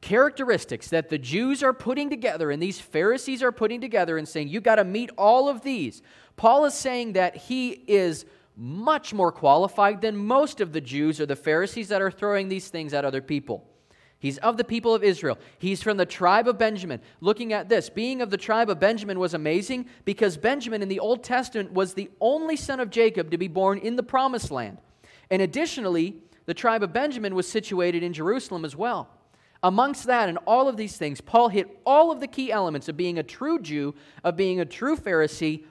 characteristics 0.00 0.88
that 0.88 1.08
the 1.08 1.18
Jews 1.18 1.62
are 1.62 1.72
putting 1.72 2.10
together 2.10 2.50
and 2.50 2.60
these 2.60 2.80
Pharisees 2.80 3.42
are 3.44 3.52
putting 3.52 3.80
together 3.80 4.18
and 4.18 4.26
saying, 4.26 4.48
you 4.48 4.60
got 4.60 4.76
to 4.76 4.84
meet 4.84 5.10
all 5.16 5.48
of 5.48 5.60
these, 5.60 6.02
Paul 6.36 6.64
is 6.64 6.74
saying 6.74 7.12
that 7.12 7.36
he 7.36 7.70
is 7.86 8.24
much 8.56 9.12
more 9.12 9.30
qualified 9.30 10.00
than 10.00 10.16
most 10.16 10.60
of 10.60 10.72
the 10.72 10.80
Jews 10.80 11.20
or 11.20 11.26
the 11.26 11.36
Pharisees 11.36 11.88
that 11.88 12.00
are 12.00 12.10
throwing 12.10 12.48
these 12.48 12.68
things 12.68 12.94
at 12.94 13.04
other 13.04 13.20
people. 13.20 13.68
He's 14.18 14.38
of 14.38 14.56
the 14.56 14.64
people 14.64 14.94
of 14.94 15.04
Israel. 15.04 15.38
He's 15.58 15.82
from 15.82 15.98
the 15.98 16.06
tribe 16.06 16.48
of 16.48 16.56
Benjamin. 16.56 17.00
Looking 17.20 17.52
at 17.52 17.68
this, 17.68 17.90
being 17.90 18.22
of 18.22 18.30
the 18.30 18.38
tribe 18.38 18.70
of 18.70 18.80
Benjamin 18.80 19.18
was 19.18 19.34
amazing 19.34 19.86
because 20.06 20.38
Benjamin 20.38 20.82
in 20.82 20.88
the 20.88 21.00
Old 21.00 21.22
Testament 21.22 21.72
was 21.72 21.92
the 21.92 22.10
only 22.18 22.56
son 22.56 22.80
of 22.80 22.88
Jacob 22.88 23.30
to 23.30 23.38
be 23.38 23.48
born 23.48 23.78
in 23.78 23.96
the 23.96 24.02
promised 24.02 24.50
land. 24.50 24.78
And 25.30 25.42
additionally, 25.42 26.16
the 26.46 26.54
tribe 26.54 26.82
of 26.82 26.94
Benjamin 26.94 27.34
was 27.34 27.46
situated 27.46 28.02
in 28.02 28.14
Jerusalem 28.14 28.64
as 28.64 28.74
well. 28.74 29.10
Amongst 29.62 30.04
that 30.04 30.28
and 30.28 30.38
all 30.46 30.68
of 30.68 30.76
these 30.76 30.96
things, 30.96 31.20
Paul 31.20 31.48
hit 31.48 31.68
all 31.84 32.10
of 32.10 32.20
the 32.20 32.26
key 32.26 32.52
elements 32.52 32.88
of 32.88 32.96
being 32.96 33.18
a 33.18 33.22
true 33.22 33.58
Jew, 33.58 33.94
of 34.24 34.36
being 34.36 34.60
a 34.60 34.64
true 34.64 34.96
Pharisee, 34.96 35.64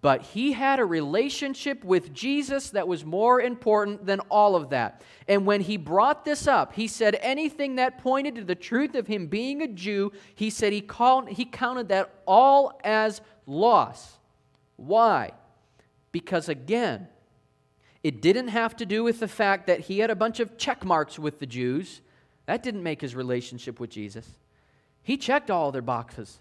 but 0.00 0.22
he 0.22 0.52
had 0.52 0.80
a 0.80 0.84
relationship 0.84 1.84
with 1.84 2.14
Jesus 2.14 2.70
that 2.70 2.88
was 2.88 3.04
more 3.04 3.42
important 3.42 4.06
than 4.06 4.20
all 4.30 4.56
of 4.56 4.70
that. 4.70 5.02
And 5.28 5.44
when 5.44 5.60
he 5.60 5.76
brought 5.76 6.24
this 6.24 6.46
up, 6.46 6.72
he 6.72 6.88
said 6.88 7.18
anything 7.20 7.76
that 7.76 7.98
pointed 7.98 8.36
to 8.36 8.44
the 8.44 8.54
truth 8.54 8.94
of 8.94 9.06
him 9.06 9.26
being 9.26 9.60
a 9.60 9.68
Jew, 9.68 10.12
he 10.34 10.48
said 10.48 10.72
he, 10.72 10.80
called, 10.80 11.28
he 11.28 11.44
counted 11.44 11.88
that 11.88 12.22
all 12.26 12.80
as 12.82 13.20
loss. 13.46 14.16
Why? 14.76 15.32
Because 16.10 16.48
again, 16.48 17.08
it 18.02 18.22
didn't 18.22 18.48
have 18.48 18.74
to 18.76 18.86
do 18.86 19.04
with 19.04 19.20
the 19.20 19.28
fact 19.28 19.66
that 19.66 19.80
he 19.80 19.98
had 19.98 20.10
a 20.10 20.16
bunch 20.16 20.40
of 20.40 20.56
check 20.56 20.86
marks 20.86 21.18
with 21.18 21.38
the 21.38 21.46
Jews. 21.46 22.00
That 22.46 22.62
didn't 22.62 22.82
make 22.82 23.02
his 23.02 23.14
relationship 23.14 23.78
with 23.78 23.90
Jesus. 23.90 24.26
He 25.02 25.18
checked 25.18 25.50
all 25.50 25.70
their 25.70 25.82
boxes 25.82 26.38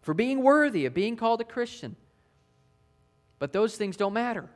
for 0.00 0.14
being 0.14 0.42
worthy 0.42 0.86
of 0.86 0.94
being 0.94 1.16
called 1.16 1.42
a 1.42 1.44
Christian. 1.44 1.96
But 3.38 3.52
those 3.52 3.76
things 3.76 3.96
don't 3.96 4.12
matter. 4.12 4.48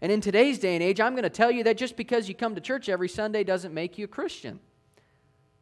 And 0.00 0.10
in 0.10 0.20
today's 0.20 0.58
day 0.58 0.74
and 0.74 0.82
age, 0.82 1.00
I'm 1.00 1.12
going 1.12 1.22
to 1.22 1.30
tell 1.30 1.50
you 1.50 1.64
that 1.64 1.76
just 1.76 1.96
because 1.96 2.28
you 2.28 2.34
come 2.34 2.56
to 2.56 2.60
church 2.60 2.88
every 2.88 3.08
Sunday 3.08 3.44
doesn't 3.44 3.72
make 3.72 3.98
you 3.98 4.06
a 4.06 4.08
Christian. 4.08 4.58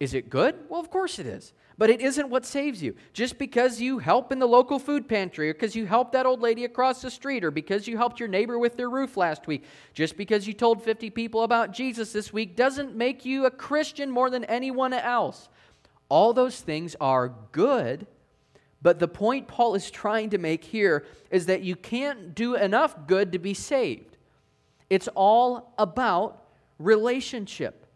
Is 0.01 0.15
it 0.15 0.31
good? 0.31 0.55
Well, 0.71 0.81
of 0.81 0.91
course 0.91 1.19
it 1.19 1.27
is. 1.27 1.53
But 1.77 1.91
it 1.91 2.01
isn't 2.01 2.31
what 2.31 2.47
saves 2.47 2.83
you. 2.83 2.95
Just 3.13 3.39
because 3.39 3.81
you 3.81 3.99
help 3.99 4.33
in 4.33 4.39
the 4.39 4.47
local 4.47 4.79
food 4.79 5.09
pantry, 5.09 5.51
or 5.51 5.55
because 5.55 5.77
you 5.77 5.87
helped 5.87 6.13
that 6.13 6.27
old 6.27 6.41
lady 6.41 6.65
across 6.65 7.03
the 7.03 7.11
street, 7.11 7.45
or 7.45 7.51
because 7.51 7.87
you 7.87 7.99
helped 7.99 8.19
your 8.19 8.29
neighbor 8.29 8.59
with 8.59 8.77
their 8.77 8.89
roof 8.89 9.17
last 9.17 9.47
week, 9.47 9.65
just 9.93 10.17
because 10.17 10.47
you 10.47 10.55
told 10.55 10.83
50 10.83 11.11
people 11.11 11.43
about 11.43 11.73
Jesus 11.73 12.13
this 12.13 12.33
week, 12.33 12.57
doesn't 12.57 12.95
make 12.95 13.25
you 13.25 13.47
a 13.47 13.51
Christian 13.51 14.11
more 14.11 14.31
than 14.31 14.45
anyone 14.45 14.93
else. 14.93 15.49
All 16.09 16.33
those 16.33 16.61
things 16.61 16.97
are 17.01 17.35
good 17.53 18.07
but 18.83 18.99
the 18.99 19.09
point 19.09 19.47
Paul 19.47 19.75
is 19.75 19.91
trying 19.91 20.31
to 20.31 20.39
make 20.39 20.65
here 20.65 21.05
is 21.31 21.47
that 21.47 21.63
you 21.63 21.77
can't 21.77 22.35
do 22.35 22.55
enough 22.55 23.07
good 23.07 23.33
to 23.33 23.39
be 23.39 23.55
saved. 23.55 24.17
It's 24.89 25.09
all 25.15 25.75
about 25.79 26.45
relationship. 26.79 27.87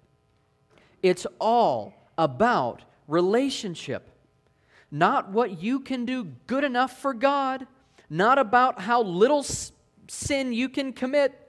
It's 1.03 1.27
all 1.41 1.95
about 2.19 2.83
relationship. 3.09 4.11
Not 4.91 5.31
what 5.31 5.63
you 5.63 5.81
can 5.81 6.05
do 6.05 6.25
good 6.47 6.65
enough 6.65 6.99
for 7.01 7.15
God, 7.15 7.67
not 8.11 8.39
about 8.39 8.81
how 8.81 9.03
little 9.03 9.45
sin 10.07 10.53
you 10.53 10.69
can 10.69 10.93
commit. 10.93 11.41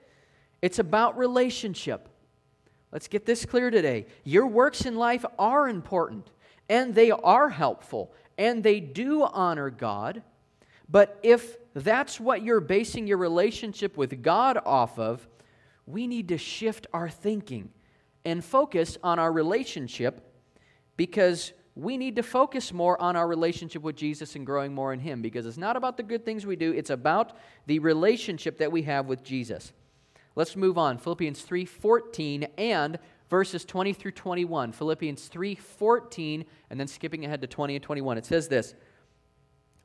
It's 0.62 0.80
about 0.80 1.18
relationship. 1.18 2.10
Let's 2.92 3.08
get 3.08 3.26
this 3.26 3.46
clear 3.46 3.70
today. 3.70 4.08
Your 4.24 4.48
works 4.48 4.86
in 4.86 4.96
life 4.96 5.26
are 5.38 5.68
important 5.68 6.32
and 6.70 6.96
they 6.96 7.12
are 7.12 7.50
helpful 7.50 8.12
and 8.38 8.64
they 8.64 8.80
do 8.80 9.24
honor 9.24 9.70
God, 9.70 10.24
But 10.90 11.20
if 11.24 11.58
that's 11.74 12.20
what 12.20 12.44
you're 12.44 12.60
basing 12.60 13.08
your 13.08 13.18
relationship 13.18 13.98
with 13.98 14.22
God 14.22 14.60
off 14.66 15.00
of, 15.00 15.28
we 15.86 16.08
need 16.08 16.30
to 16.30 16.38
shift 16.38 16.88
our 16.94 17.10
thinking 17.10 17.72
and 18.24 18.44
focus 18.44 18.98
on 19.04 19.20
our 19.20 19.32
relationship 19.32 20.22
because 20.98 21.54
we 21.76 21.98
need 21.98 22.16
to 22.16 22.24
focus 22.24 22.72
more 22.72 23.00
on 23.02 23.16
our 23.16 23.28
relationship 23.28 23.82
with 23.82 23.96
Jesus 23.96 24.36
and 24.36 24.46
growing 24.46 24.74
more 24.74 24.94
in 24.94 25.00
Him 25.00 25.22
because 25.22 25.46
it's 25.46 25.58
not 25.58 25.76
about 25.76 25.98
the 25.98 26.04
good 26.04 26.24
things 26.24 26.46
we 26.46 26.56
do, 26.56 26.72
it's 26.72 26.90
about 26.90 27.34
the 27.66 27.80
relationship 27.80 28.58
that 28.60 28.72
we 28.72 28.84
have 28.84 29.08
with 29.08 29.24
Jesus. 29.24 29.74
Let's 30.36 30.56
move 30.56 30.78
on. 30.78 30.98
Philippians 30.98 31.42
3:14 31.44 32.48
and 32.58 33.00
verses 33.30 33.66
20 33.66 33.94
through 33.94 34.12
21. 34.12 34.72
Philippians 34.72 35.28
3:14 35.28 36.46
and 36.70 36.80
then 36.80 36.88
skipping 36.88 37.26
ahead 37.26 37.42
to 37.42 37.48
20 37.48 37.76
and 37.76 37.84
21. 37.84 38.18
It 38.18 38.26
says 38.26 38.48
this: 38.48 38.74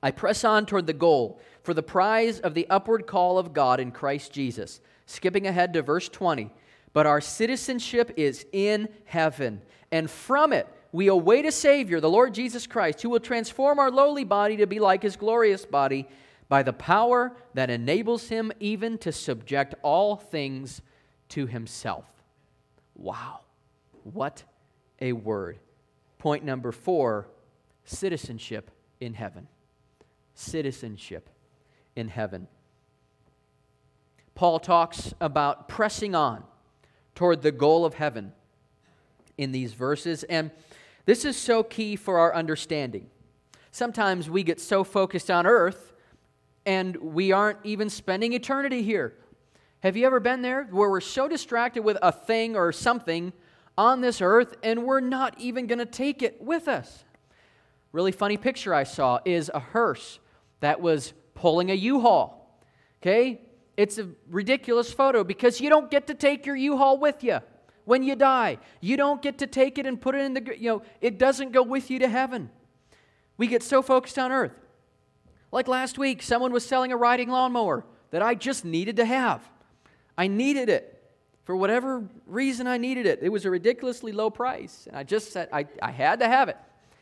I 0.02 0.10
press 0.10 0.44
on 0.44 0.66
toward 0.66 0.86
the 0.86 0.92
goal 0.92 1.40
for 1.62 1.74
the 1.74 1.82
prize 1.82 2.40
of 2.40 2.54
the 2.54 2.66
upward 2.70 3.06
call 3.06 3.38
of 3.38 3.52
God 3.52 3.80
in 3.80 3.90
Christ 3.90 4.32
Jesus. 4.32 4.80
Skipping 5.06 5.46
ahead 5.46 5.72
to 5.74 5.82
verse 5.82 6.08
20. 6.08 6.50
But 6.92 7.06
our 7.06 7.20
citizenship 7.20 8.12
is 8.16 8.46
in 8.52 8.88
heaven, 9.04 9.62
and 9.92 10.10
from 10.10 10.52
it 10.52 10.66
we 10.92 11.06
await 11.06 11.46
a 11.46 11.52
Savior, 11.52 12.00
the 12.00 12.10
Lord 12.10 12.34
Jesus 12.34 12.66
Christ, 12.66 13.02
who 13.02 13.10
will 13.10 13.20
transform 13.20 13.78
our 13.78 13.90
lowly 13.90 14.24
body 14.24 14.56
to 14.56 14.66
be 14.66 14.80
like 14.80 15.02
his 15.02 15.16
glorious 15.16 15.64
body 15.64 16.08
by 16.48 16.64
the 16.64 16.72
power 16.72 17.32
that 17.54 17.70
enables 17.70 18.28
him 18.28 18.50
even 18.58 18.98
to 18.98 19.12
subject 19.12 19.74
all 19.82 20.16
things 20.16 20.82
to 21.28 21.46
himself. 21.46 22.06
Wow, 23.00 23.40
what 24.04 24.44
a 25.00 25.14
word. 25.14 25.58
Point 26.18 26.44
number 26.44 26.70
four 26.70 27.28
citizenship 27.84 28.70
in 29.00 29.14
heaven. 29.14 29.48
Citizenship 30.34 31.30
in 31.96 32.08
heaven. 32.08 32.46
Paul 34.34 34.60
talks 34.60 35.14
about 35.18 35.66
pressing 35.66 36.14
on 36.14 36.44
toward 37.14 37.40
the 37.40 37.52
goal 37.52 37.86
of 37.86 37.94
heaven 37.94 38.32
in 39.38 39.50
these 39.50 39.72
verses. 39.72 40.22
And 40.24 40.50
this 41.06 41.24
is 41.24 41.38
so 41.38 41.62
key 41.62 41.96
for 41.96 42.18
our 42.18 42.34
understanding. 42.34 43.08
Sometimes 43.70 44.28
we 44.28 44.42
get 44.42 44.60
so 44.60 44.84
focused 44.84 45.30
on 45.30 45.46
earth 45.46 45.94
and 46.66 46.96
we 46.96 47.32
aren't 47.32 47.58
even 47.64 47.88
spending 47.88 48.34
eternity 48.34 48.82
here. 48.82 49.14
Have 49.82 49.96
you 49.96 50.06
ever 50.06 50.20
been 50.20 50.42
there 50.42 50.64
where 50.64 50.90
we're 50.90 51.00
so 51.00 51.26
distracted 51.26 51.82
with 51.82 51.96
a 52.02 52.12
thing 52.12 52.54
or 52.54 52.70
something 52.70 53.32
on 53.78 54.02
this 54.02 54.20
earth 54.20 54.54
and 54.62 54.84
we're 54.84 55.00
not 55.00 55.40
even 55.40 55.66
going 55.66 55.78
to 55.78 55.86
take 55.86 56.22
it 56.22 56.42
with 56.42 56.68
us? 56.68 57.02
Really 57.92 58.12
funny 58.12 58.36
picture 58.36 58.74
I 58.74 58.84
saw 58.84 59.20
is 59.24 59.50
a 59.54 59.58
hearse 59.58 60.18
that 60.60 60.82
was 60.82 61.14
pulling 61.34 61.70
a 61.70 61.74
U-Haul. 61.74 62.60
Okay? 63.02 63.40
It's 63.78 63.96
a 63.96 64.08
ridiculous 64.28 64.92
photo 64.92 65.24
because 65.24 65.62
you 65.62 65.70
don't 65.70 65.90
get 65.90 66.06
to 66.08 66.14
take 66.14 66.44
your 66.44 66.56
U-Haul 66.56 66.98
with 66.98 67.24
you 67.24 67.38
when 67.86 68.02
you 68.02 68.16
die. 68.16 68.58
You 68.82 68.98
don't 68.98 69.22
get 69.22 69.38
to 69.38 69.46
take 69.46 69.78
it 69.78 69.86
and 69.86 69.98
put 69.98 70.14
it 70.14 70.26
in 70.26 70.34
the, 70.34 70.58
you 70.58 70.68
know, 70.68 70.82
it 71.00 71.18
doesn't 71.18 71.52
go 71.52 71.62
with 71.62 71.90
you 71.90 71.98
to 72.00 72.08
heaven. 72.08 72.50
We 73.38 73.46
get 73.46 73.62
so 73.62 73.80
focused 73.80 74.18
on 74.18 74.30
earth. 74.30 74.52
Like 75.50 75.68
last 75.68 75.96
week, 75.96 76.20
someone 76.20 76.52
was 76.52 76.66
selling 76.66 76.92
a 76.92 76.98
riding 76.98 77.30
lawnmower 77.30 77.86
that 78.10 78.20
I 78.20 78.34
just 78.34 78.66
needed 78.66 78.96
to 78.96 79.06
have. 79.06 79.49
I 80.20 80.26
needed 80.26 80.68
it. 80.68 81.02
For 81.44 81.56
whatever 81.56 82.06
reason, 82.26 82.66
I 82.66 82.76
needed 82.76 83.06
it. 83.06 83.20
It 83.22 83.30
was 83.30 83.46
a 83.46 83.50
ridiculously 83.50 84.12
low 84.12 84.28
price. 84.28 84.86
And 84.86 84.94
I 84.94 85.02
just 85.02 85.32
said, 85.32 85.48
I, 85.50 85.64
I 85.80 85.90
had 85.90 86.20
to 86.20 86.28
have 86.28 86.50
it. 86.50 86.58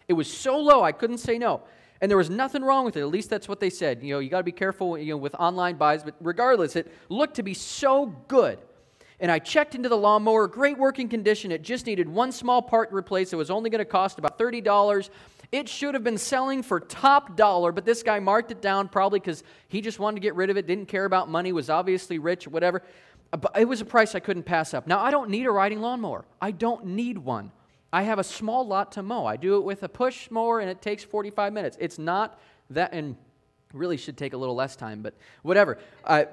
It 0.07 0.13
was 0.13 0.33
so 0.33 0.57
low, 0.57 0.85
I 0.85 0.93
couldn't 0.93 1.19
say 1.19 1.37
no. 1.37 1.63
And 2.01 2.09
there 2.09 2.17
was 2.17 2.31
nothing 2.31 2.63
wrong 2.63 2.85
with 2.85 2.97
it. 2.97 3.01
At 3.01 3.09
least 3.09 3.29
that's 3.29 3.49
what 3.49 3.59
they 3.59 3.71
said. 3.71 4.05
You 4.05 4.15
know, 4.15 4.21
you 4.21 4.31
got 4.31 4.39
to 4.39 4.45
be 4.45 4.53
careful 4.53 4.97
you 4.97 5.15
know, 5.15 5.17
with 5.17 5.35
online 5.35 5.75
buys. 5.75 6.05
But 6.05 6.15
regardless, 6.21 6.77
it 6.77 6.93
looked 7.09 7.35
to 7.35 7.43
be 7.43 7.55
so 7.55 8.07
good 8.29 8.61
and 9.21 9.33
I 9.33 9.39
checked 9.39 9.75
into 9.75 9.89
the 9.89 9.97
lawnmower, 9.97 10.47
great 10.47 10.79
working 10.79 11.09
condition. 11.09 11.51
It 11.51 11.63
just 11.63 11.87
needed 11.87 12.09
one 12.09 12.31
small 12.31 12.63
part 12.63 12.93
replaced. 12.93 13.33
It 13.33 13.37
was 13.37 13.51
only 13.51 13.69
going 13.69 13.81
to 13.81 13.85
cost 13.85 14.19
about 14.19 14.39
$30. 14.39 15.11
It 15.51 15.69
should 15.69 15.95
have 15.95 16.05
been 16.05 16.19
selling 16.19 16.63
for 16.63 16.79
top 16.79 17.37
dollar, 17.37 17.73
but 17.73 17.85
this 17.85 18.03
guy 18.03 18.21
marked 18.21 18.53
it 18.53 18.61
down 18.61 18.89
probably 18.89 19.19
because 19.19 19.43
he 19.69 19.81
just 19.81 19.99
wanted 19.99 20.17
to 20.17 20.21
get 20.21 20.35
rid 20.35 20.51
of 20.51 20.57
it, 20.57 20.67
didn't 20.67 20.87
care 20.87 21.05
about 21.05 21.29
money, 21.29 21.53
was 21.53 21.71
obviously 21.71 22.19
rich, 22.19 22.47
whatever. 22.47 22.83
It 23.57 23.69
was 23.69 23.81
a 23.81 23.85
price 23.85 24.15
I 24.15 24.21
couldn't 24.21 24.45
pass 24.45 24.73
up. 24.73 24.87
Now, 24.87 25.01
I 25.01 25.11
don't 25.11 25.29
need 25.29 25.47
a 25.47 25.51
riding 25.51 25.81
lawnmower. 25.81 26.25
I 26.41 26.51
don't 26.51 26.87
need 26.87 27.19
one. 27.19 27.53
I 27.93 28.03
have 28.03 28.19
a 28.19 28.25
small 28.25 28.67
lot 28.67 28.93
to 28.93 29.03
mow. 29.03 29.27
I 29.27 29.37
do 29.37 29.57
it 29.57 29.65
with 29.65 29.83
a 29.83 29.89
push 29.89 30.31
mower, 30.31 30.61
and 30.61 30.71
it 30.71 30.81
takes 30.81 31.05
45 31.05 31.53
minutes. 31.53 31.77
It's 31.81 31.99
not 31.99 32.39
that, 32.71 32.93
and 32.93 33.17
really 33.73 33.97
should 33.97 34.17
take 34.17 34.33
a 34.33 34.37
little 34.37 34.55
less 34.55 34.77
time, 34.77 35.03
but 35.03 35.15
whatever. 35.43 35.79
Uh, 36.05 36.25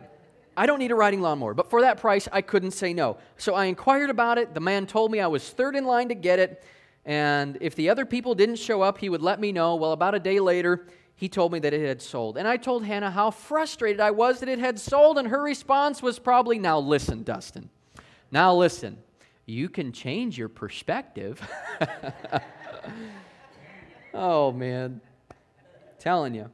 I 0.57 0.65
don't 0.65 0.79
need 0.79 0.91
a 0.91 0.95
riding 0.95 1.21
lawnmower, 1.21 1.53
but 1.53 1.69
for 1.69 1.81
that 1.81 1.99
price, 1.99 2.29
I 2.31 2.41
couldn't 2.41 2.71
say 2.71 2.93
no. 2.93 3.17
So 3.37 3.55
I 3.55 3.65
inquired 3.65 4.09
about 4.09 4.37
it. 4.37 4.53
The 4.53 4.61
man 4.61 4.85
told 4.85 5.11
me 5.11 5.19
I 5.19 5.27
was 5.27 5.49
third 5.49 5.75
in 5.75 5.85
line 5.85 6.09
to 6.09 6.15
get 6.15 6.39
it, 6.39 6.63
and 7.05 7.57
if 7.59 7.75
the 7.75 7.89
other 7.89 8.05
people 8.05 8.35
didn't 8.35 8.55
show 8.55 8.81
up, 8.81 8.97
he 8.97 9.09
would 9.09 9.21
let 9.21 9.39
me 9.39 9.51
know. 9.51 9.75
Well, 9.75 9.91
about 9.91 10.15
a 10.15 10.19
day 10.19 10.39
later, 10.39 10.87
he 11.15 11.29
told 11.29 11.53
me 11.53 11.59
that 11.59 11.73
it 11.73 11.85
had 11.85 12.01
sold. 12.01 12.37
And 12.37 12.47
I 12.47 12.57
told 12.57 12.85
Hannah 12.85 13.11
how 13.11 13.31
frustrated 13.31 14.01
I 14.01 14.11
was 14.11 14.41
that 14.41 14.49
it 14.49 14.59
had 14.59 14.79
sold, 14.79 15.17
and 15.17 15.29
her 15.29 15.41
response 15.41 16.01
was 16.01 16.19
probably, 16.19 16.59
Now 16.59 16.79
listen, 16.79 17.23
Dustin. 17.23 17.69
Now 18.31 18.53
listen. 18.53 18.97
You 19.45 19.69
can 19.69 19.91
change 19.91 20.37
your 20.37 20.49
perspective. 20.49 21.39
oh, 24.13 24.51
man. 24.51 25.01
telling 25.99 26.33
you. 26.33 26.49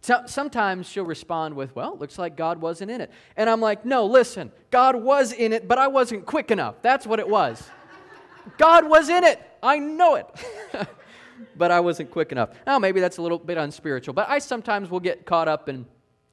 So, 0.00 0.22
sometimes 0.26 0.88
she'll 0.88 1.04
respond 1.04 1.54
with, 1.54 1.74
Well, 1.74 1.98
looks 1.98 2.18
like 2.18 2.36
God 2.36 2.60
wasn't 2.60 2.90
in 2.90 3.00
it. 3.02 3.10
And 3.36 3.50
I'm 3.50 3.60
like, 3.60 3.84
No, 3.84 4.06
listen, 4.06 4.50
God 4.70 4.96
was 4.96 5.32
in 5.32 5.52
it, 5.52 5.68
but 5.68 5.78
I 5.78 5.88
wasn't 5.88 6.24
quick 6.24 6.50
enough. 6.50 6.76
That's 6.80 7.06
what 7.06 7.18
it 7.18 7.28
was. 7.28 7.68
God 8.56 8.88
was 8.88 9.08
in 9.08 9.24
it. 9.24 9.42
I 9.62 9.78
know 9.78 10.14
it. 10.14 10.26
but 11.56 11.70
I 11.70 11.80
wasn't 11.80 12.10
quick 12.10 12.32
enough. 12.32 12.50
Now, 12.66 12.78
maybe 12.78 13.00
that's 13.00 13.18
a 13.18 13.22
little 13.22 13.38
bit 13.38 13.58
unspiritual, 13.58 14.14
but 14.14 14.28
I 14.28 14.38
sometimes 14.38 14.90
will 14.90 15.00
get 15.00 15.26
caught 15.26 15.48
up 15.48 15.68
in 15.68 15.86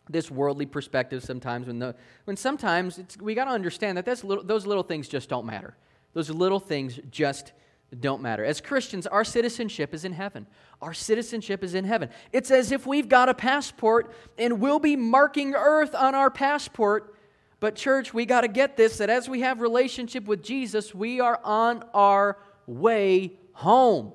this 0.09 0.29
worldly 0.29 0.65
perspective 0.65 1.23
sometimes 1.23 1.67
when, 1.67 1.79
the, 1.79 1.95
when 2.25 2.35
sometimes 2.35 2.99
we 3.19 3.33
got 3.33 3.45
to 3.45 3.51
understand 3.51 3.97
that 3.97 4.05
that's 4.05 4.23
little, 4.23 4.43
those 4.43 4.65
little 4.65 4.83
things 4.83 5.07
just 5.07 5.29
don't 5.29 5.45
matter. 5.45 5.75
Those 6.13 6.29
little 6.29 6.59
things 6.59 6.99
just 7.09 7.53
don't 7.99 8.21
matter. 8.21 8.43
As 8.43 8.61
Christians, 8.61 9.07
our 9.07 9.23
citizenship 9.23 9.93
is 9.93 10.05
in 10.05 10.13
heaven. 10.13 10.47
Our 10.81 10.93
citizenship 10.93 11.63
is 11.63 11.75
in 11.75 11.85
heaven. 11.85 12.09
It's 12.31 12.51
as 12.51 12.71
if 12.71 12.85
we've 12.85 13.09
got 13.09 13.29
a 13.29 13.33
passport 13.33 14.13
and 14.37 14.59
we'll 14.59 14.79
be 14.79 14.95
marking 14.95 15.55
earth 15.55 15.93
on 15.95 16.15
our 16.15 16.29
passport. 16.29 17.15
But 17.59 17.75
church, 17.75 18.13
we 18.13 18.25
got 18.25 18.41
to 18.41 18.47
get 18.47 18.77
this 18.77 18.97
that 18.97 19.09
as 19.09 19.29
we 19.29 19.41
have 19.41 19.61
relationship 19.61 20.25
with 20.25 20.41
Jesus, 20.41 20.95
we 20.95 21.19
are 21.19 21.39
on 21.43 21.83
our 21.93 22.37
way 22.65 23.33
home 23.53 24.13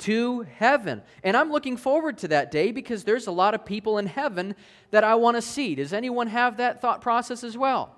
to 0.00 0.42
heaven. 0.42 1.02
And 1.22 1.36
I'm 1.36 1.50
looking 1.50 1.76
forward 1.76 2.18
to 2.18 2.28
that 2.28 2.50
day 2.50 2.72
because 2.72 3.04
there's 3.04 3.26
a 3.26 3.32
lot 3.32 3.54
of 3.54 3.64
people 3.64 3.98
in 3.98 4.06
heaven 4.06 4.54
that 4.90 5.04
I 5.04 5.14
want 5.14 5.36
to 5.36 5.42
see. 5.42 5.74
Does 5.74 5.92
anyone 5.92 6.28
have 6.28 6.58
that 6.58 6.80
thought 6.80 7.00
process 7.00 7.42
as 7.44 7.56
well? 7.56 7.94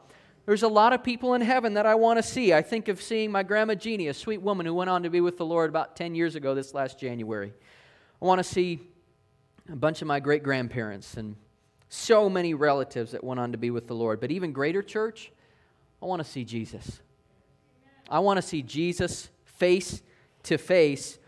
There's 0.47 0.63
a 0.63 0.69
lot 0.69 0.95
of 0.95 1.05
people 1.05 1.35
in 1.35 1.43
heaven 1.43 1.75
that 1.75 1.85
I 1.85 1.95
want 1.95 2.19
to 2.19 2.23
see. 2.23 2.55
I 2.55 2.63
think 2.63 2.89
of 2.89 3.03
seeing 3.03 3.31
my 3.31 3.43
grandma 3.43 3.75
Jeannie, 3.75 4.09
a 4.09 4.15
sweet 4.15 4.41
woman 4.41 4.65
who 4.65 4.73
went 4.73 4.89
on 4.89 5.03
to 5.03 5.11
be 5.11 5.21
with 5.21 5.37
the 5.37 5.45
Lord 5.45 5.69
about 5.69 5.95
10 5.95 6.15
years 6.15 6.37
ago 6.37 6.55
this 6.55 6.73
last 6.73 6.99
January. 6.99 7.53
I 8.23 8.25
want 8.25 8.39
to 8.39 8.45
see 8.45 8.81
a 9.71 9.77
bunch 9.77 10.01
of 10.01 10.09
my 10.09 10.21
great 10.21 10.43
grandparents 10.43 11.19
and 11.19 11.37
so 11.91 12.31
many 12.31 12.55
relatives 12.55 13.13
that 13.13 13.23
went 13.23 13.41
on 13.41 13.53
to 13.53 13.59
be 13.59 13.71
with 13.71 13.87
the 13.87 13.95
Lord. 13.95 14.21
But 14.21 14.31
even 14.31 14.53
greater 14.53 14.83
church, 14.83 15.33
I 16.03 16.07
want 16.07 16.23
to 16.23 16.29
see 16.29 16.45
Jesus. 16.45 17.01
I 18.09 18.21
want 18.21 18.39
to 18.39 18.43
see 18.43 18.63
Jesus 18.63 19.29
face 19.45 20.03
to 20.45 20.57
face 20.57 21.19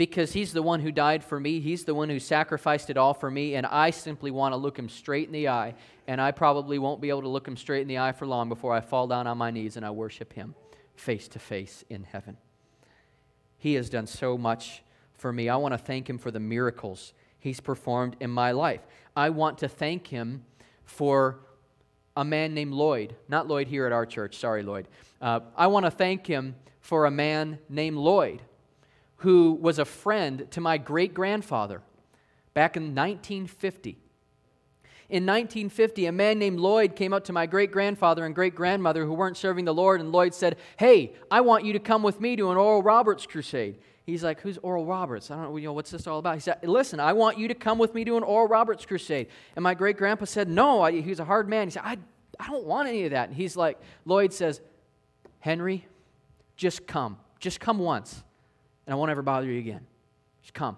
because 0.00 0.32
he's 0.32 0.54
the 0.54 0.62
one 0.62 0.80
who 0.80 0.90
died 0.90 1.22
for 1.22 1.38
me. 1.38 1.60
He's 1.60 1.84
the 1.84 1.94
one 1.94 2.08
who 2.08 2.18
sacrificed 2.18 2.88
it 2.88 2.96
all 2.96 3.12
for 3.12 3.30
me, 3.30 3.54
and 3.54 3.66
I 3.66 3.90
simply 3.90 4.30
want 4.30 4.54
to 4.54 4.56
look 4.56 4.78
him 4.78 4.88
straight 4.88 5.26
in 5.26 5.32
the 5.34 5.48
eye. 5.48 5.74
And 6.06 6.22
I 6.22 6.30
probably 6.30 6.78
won't 6.78 7.02
be 7.02 7.10
able 7.10 7.20
to 7.20 7.28
look 7.28 7.46
him 7.46 7.54
straight 7.54 7.82
in 7.82 7.88
the 7.88 7.98
eye 7.98 8.12
for 8.12 8.24
long 8.24 8.48
before 8.48 8.72
I 8.72 8.80
fall 8.80 9.06
down 9.08 9.26
on 9.26 9.36
my 9.36 9.50
knees 9.50 9.76
and 9.76 9.84
I 9.84 9.90
worship 9.90 10.32
him 10.32 10.54
face 10.96 11.28
to 11.28 11.38
face 11.38 11.84
in 11.90 12.04
heaven. 12.04 12.38
He 13.58 13.74
has 13.74 13.90
done 13.90 14.06
so 14.06 14.38
much 14.38 14.82
for 15.18 15.34
me. 15.34 15.50
I 15.50 15.56
want 15.56 15.74
to 15.74 15.78
thank 15.78 16.08
him 16.08 16.16
for 16.16 16.30
the 16.30 16.40
miracles 16.40 17.12
he's 17.38 17.60
performed 17.60 18.16
in 18.20 18.30
my 18.30 18.52
life. 18.52 18.80
I 19.14 19.28
want 19.28 19.58
to 19.58 19.68
thank 19.68 20.06
him 20.06 20.46
for 20.86 21.40
a 22.16 22.24
man 22.24 22.54
named 22.54 22.72
Lloyd, 22.72 23.16
not 23.28 23.48
Lloyd 23.48 23.68
here 23.68 23.84
at 23.84 23.92
our 23.92 24.06
church, 24.06 24.38
sorry, 24.38 24.62
Lloyd. 24.62 24.88
Uh, 25.20 25.40
I 25.54 25.66
want 25.66 25.84
to 25.84 25.90
thank 25.90 26.26
him 26.26 26.54
for 26.80 27.04
a 27.04 27.10
man 27.10 27.58
named 27.68 27.98
Lloyd 27.98 28.40
who 29.20 29.52
was 29.60 29.78
a 29.78 29.84
friend 29.84 30.46
to 30.50 30.60
my 30.60 30.78
great 30.78 31.14
grandfather 31.14 31.82
back 32.54 32.76
in 32.76 32.94
1950. 32.94 33.98
In 35.10 35.26
1950, 35.26 36.06
a 36.06 36.12
man 36.12 36.38
named 36.38 36.60
Lloyd 36.60 36.94
came 36.94 37.12
up 37.12 37.24
to 37.24 37.32
my 37.32 37.46
great 37.46 37.72
grandfather 37.72 38.24
and 38.24 38.34
great 38.34 38.54
grandmother 38.54 39.04
who 39.04 39.12
weren't 39.12 39.36
serving 39.36 39.64
the 39.64 39.74
Lord, 39.74 40.00
and 40.00 40.12
Lloyd 40.12 40.34
said, 40.34 40.56
Hey, 40.78 41.12
I 41.30 41.40
want 41.40 41.64
you 41.64 41.72
to 41.72 41.80
come 41.80 42.02
with 42.02 42.20
me 42.20 42.36
to 42.36 42.50
an 42.50 42.56
Oral 42.56 42.82
Roberts 42.82 43.26
crusade. 43.26 43.78
He's 44.06 44.22
like, 44.22 44.40
Who's 44.40 44.56
Oral 44.58 44.86
Roberts? 44.86 45.30
I 45.30 45.36
don't 45.36 45.50
know, 45.50 45.56
you 45.56 45.66
know, 45.66 45.72
what's 45.72 45.90
this 45.90 46.06
all 46.06 46.20
about? 46.20 46.34
He 46.36 46.40
said, 46.40 46.58
Listen, 46.62 47.00
I 47.00 47.12
want 47.12 47.38
you 47.38 47.48
to 47.48 47.54
come 47.54 47.78
with 47.78 47.92
me 47.92 48.04
to 48.04 48.16
an 48.16 48.22
Oral 48.22 48.46
Roberts 48.46 48.86
crusade. 48.86 49.26
And 49.56 49.62
my 49.62 49.74
great 49.74 49.96
grandpa 49.96 50.26
said, 50.26 50.48
No, 50.48 50.80
I, 50.80 50.90
a 50.90 51.24
hard 51.24 51.48
man. 51.48 51.66
He 51.66 51.72
said, 51.72 51.82
I, 51.84 51.98
I 52.38 52.46
don't 52.46 52.64
want 52.64 52.88
any 52.88 53.04
of 53.04 53.10
that. 53.10 53.28
And 53.28 53.36
he's 53.36 53.56
like, 53.56 53.78
Lloyd 54.04 54.32
says, 54.32 54.60
Henry, 55.40 55.86
just 56.56 56.86
come. 56.86 57.18
Just 57.40 57.58
come 57.58 57.78
once, 57.78 58.22
and 58.86 58.92
I 58.92 58.96
won't 58.96 59.10
ever 59.10 59.22
bother 59.22 59.46
you 59.46 59.58
again. 59.58 59.86
Just 60.42 60.54
come. 60.54 60.76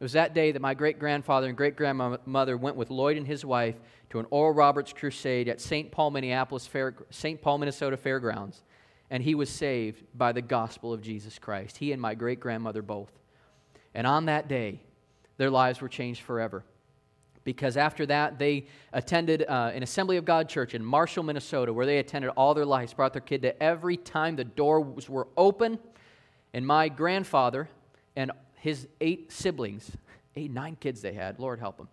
It 0.00 0.04
was 0.04 0.12
that 0.12 0.34
day 0.34 0.50
that 0.52 0.60
my 0.60 0.74
great 0.74 0.98
grandfather 0.98 1.46
and 1.46 1.56
great 1.56 1.76
grandmother 1.76 2.56
went 2.56 2.76
with 2.76 2.90
Lloyd 2.90 3.16
and 3.16 3.26
his 3.26 3.44
wife 3.44 3.76
to 4.10 4.18
an 4.18 4.26
Oral 4.30 4.52
Roberts 4.52 4.92
crusade 4.92 5.48
at 5.48 5.60
St. 5.60 5.92
Paul, 5.92 6.10
Minneapolis, 6.10 6.66
Fair, 6.66 6.94
St. 7.10 7.40
Paul, 7.40 7.58
Minnesota 7.58 7.96
Fairgrounds. 7.96 8.62
And 9.10 9.22
he 9.22 9.34
was 9.34 9.48
saved 9.48 10.02
by 10.14 10.32
the 10.32 10.42
gospel 10.42 10.92
of 10.92 11.02
Jesus 11.02 11.38
Christ. 11.38 11.76
He 11.76 11.92
and 11.92 12.02
my 12.02 12.14
great 12.14 12.40
grandmother 12.40 12.82
both. 12.82 13.12
And 13.94 14.06
on 14.06 14.24
that 14.26 14.48
day, 14.48 14.80
their 15.36 15.50
lives 15.50 15.80
were 15.80 15.88
changed 15.88 16.22
forever. 16.22 16.64
Because 17.44 17.76
after 17.76 18.06
that, 18.06 18.38
they 18.38 18.66
attended 18.92 19.44
uh, 19.48 19.70
an 19.74 19.82
Assembly 19.82 20.16
of 20.16 20.24
God 20.24 20.48
church 20.48 20.74
in 20.74 20.84
Marshall, 20.84 21.24
Minnesota, 21.24 21.72
where 21.72 21.86
they 21.86 21.98
attended 21.98 22.30
all 22.36 22.54
their 22.54 22.66
lives, 22.66 22.94
brought 22.94 23.12
their 23.12 23.22
kid 23.22 23.42
to 23.42 23.62
every 23.62 23.96
time 23.96 24.36
the 24.36 24.44
doors 24.44 25.08
were 25.08 25.28
open. 25.36 25.78
And 26.54 26.66
my 26.66 26.88
grandfather 26.88 27.68
and 28.16 28.30
his 28.56 28.86
eight 29.00 29.32
siblings, 29.32 29.90
eight, 30.36 30.50
nine 30.50 30.76
kids 30.76 31.00
they 31.00 31.12
had, 31.12 31.38
Lord 31.38 31.58
help 31.58 31.78
them, 31.78 31.88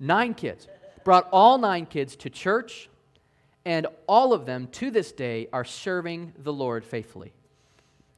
nine 0.00 0.34
kids, 0.34 0.66
brought 1.04 1.28
all 1.32 1.58
nine 1.58 1.86
kids 1.86 2.16
to 2.16 2.30
church, 2.30 2.88
and 3.64 3.86
all 4.06 4.32
of 4.32 4.46
them 4.46 4.68
to 4.72 4.90
this 4.90 5.12
day 5.12 5.48
are 5.52 5.64
serving 5.64 6.32
the 6.38 6.52
Lord 6.52 6.84
faithfully. 6.84 7.32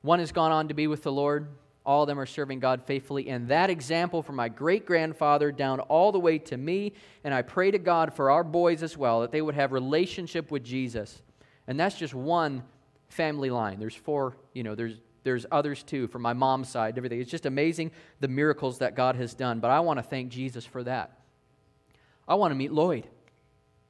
One 0.02 0.18
has 0.20 0.32
gone 0.32 0.52
on 0.52 0.68
to 0.68 0.74
be 0.74 0.86
with 0.86 1.02
the 1.02 1.12
Lord. 1.12 1.48
All 1.84 2.02
of 2.02 2.06
them 2.06 2.20
are 2.20 2.26
serving 2.26 2.60
God 2.60 2.82
faithfully. 2.82 3.28
And 3.28 3.48
that 3.48 3.70
example 3.70 4.22
from 4.22 4.36
my 4.36 4.48
great 4.48 4.86
grandfather 4.86 5.50
down 5.50 5.80
all 5.80 6.12
the 6.12 6.20
way 6.20 6.38
to 6.38 6.56
me, 6.56 6.92
and 7.24 7.34
I 7.34 7.42
pray 7.42 7.70
to 7.70 7.78
God 7.78 8.14
for 8.14 8.30
our 8.30 8.44
boys 8.44 8.82
as 8.82 8.96
well, 8.96 9.22
that 9.22 9.32
they 9.32 9.42
would 9.42 9.54
have 9.54 9.72
relationship 9.72 10.50
with 10.50 10.62
Jesus. 10.62 11.20
And 11.66 11.78
that's 11.78 11.96
just 11.96 12.14
one 12.14 12.62
family 13.08 13.50
line. 13.50 13.78
There's 13.80 13.94
four, 13.94 14.36
you 14.54 14.62
know, 14.62 14.74
there's 14.74 15.00
there's 15.22 15.46
others 15.50 15.82
too 15.82 16.08
from 16.08 16.22
my 16.22 16.32
mom's 16.32 16.68
side, 16.68 16.96
everything. 16.96 17.20
It's 17.20 17.30
just 17.30 17.46
amazing 17.46 17.90
the 18.20 18.28
miracles 18.28 18.78
that 18.78 18.94
God 18.94 19.16
has 19.16 19.34
done. 19.34 19.60
But 19.60 19.70
I 19.70 19.80
want 19.80 19.98
to 19.98 20.02
thank 20.02 20.30
Jesus 20.30 20.64
for 20.64 20.82
that. 20.84 21.18
I 22.26 22.34
want 22.34 22.52
to 22.52 22.56
meet 22.56 22.72
Lloyd. 22.72 23.06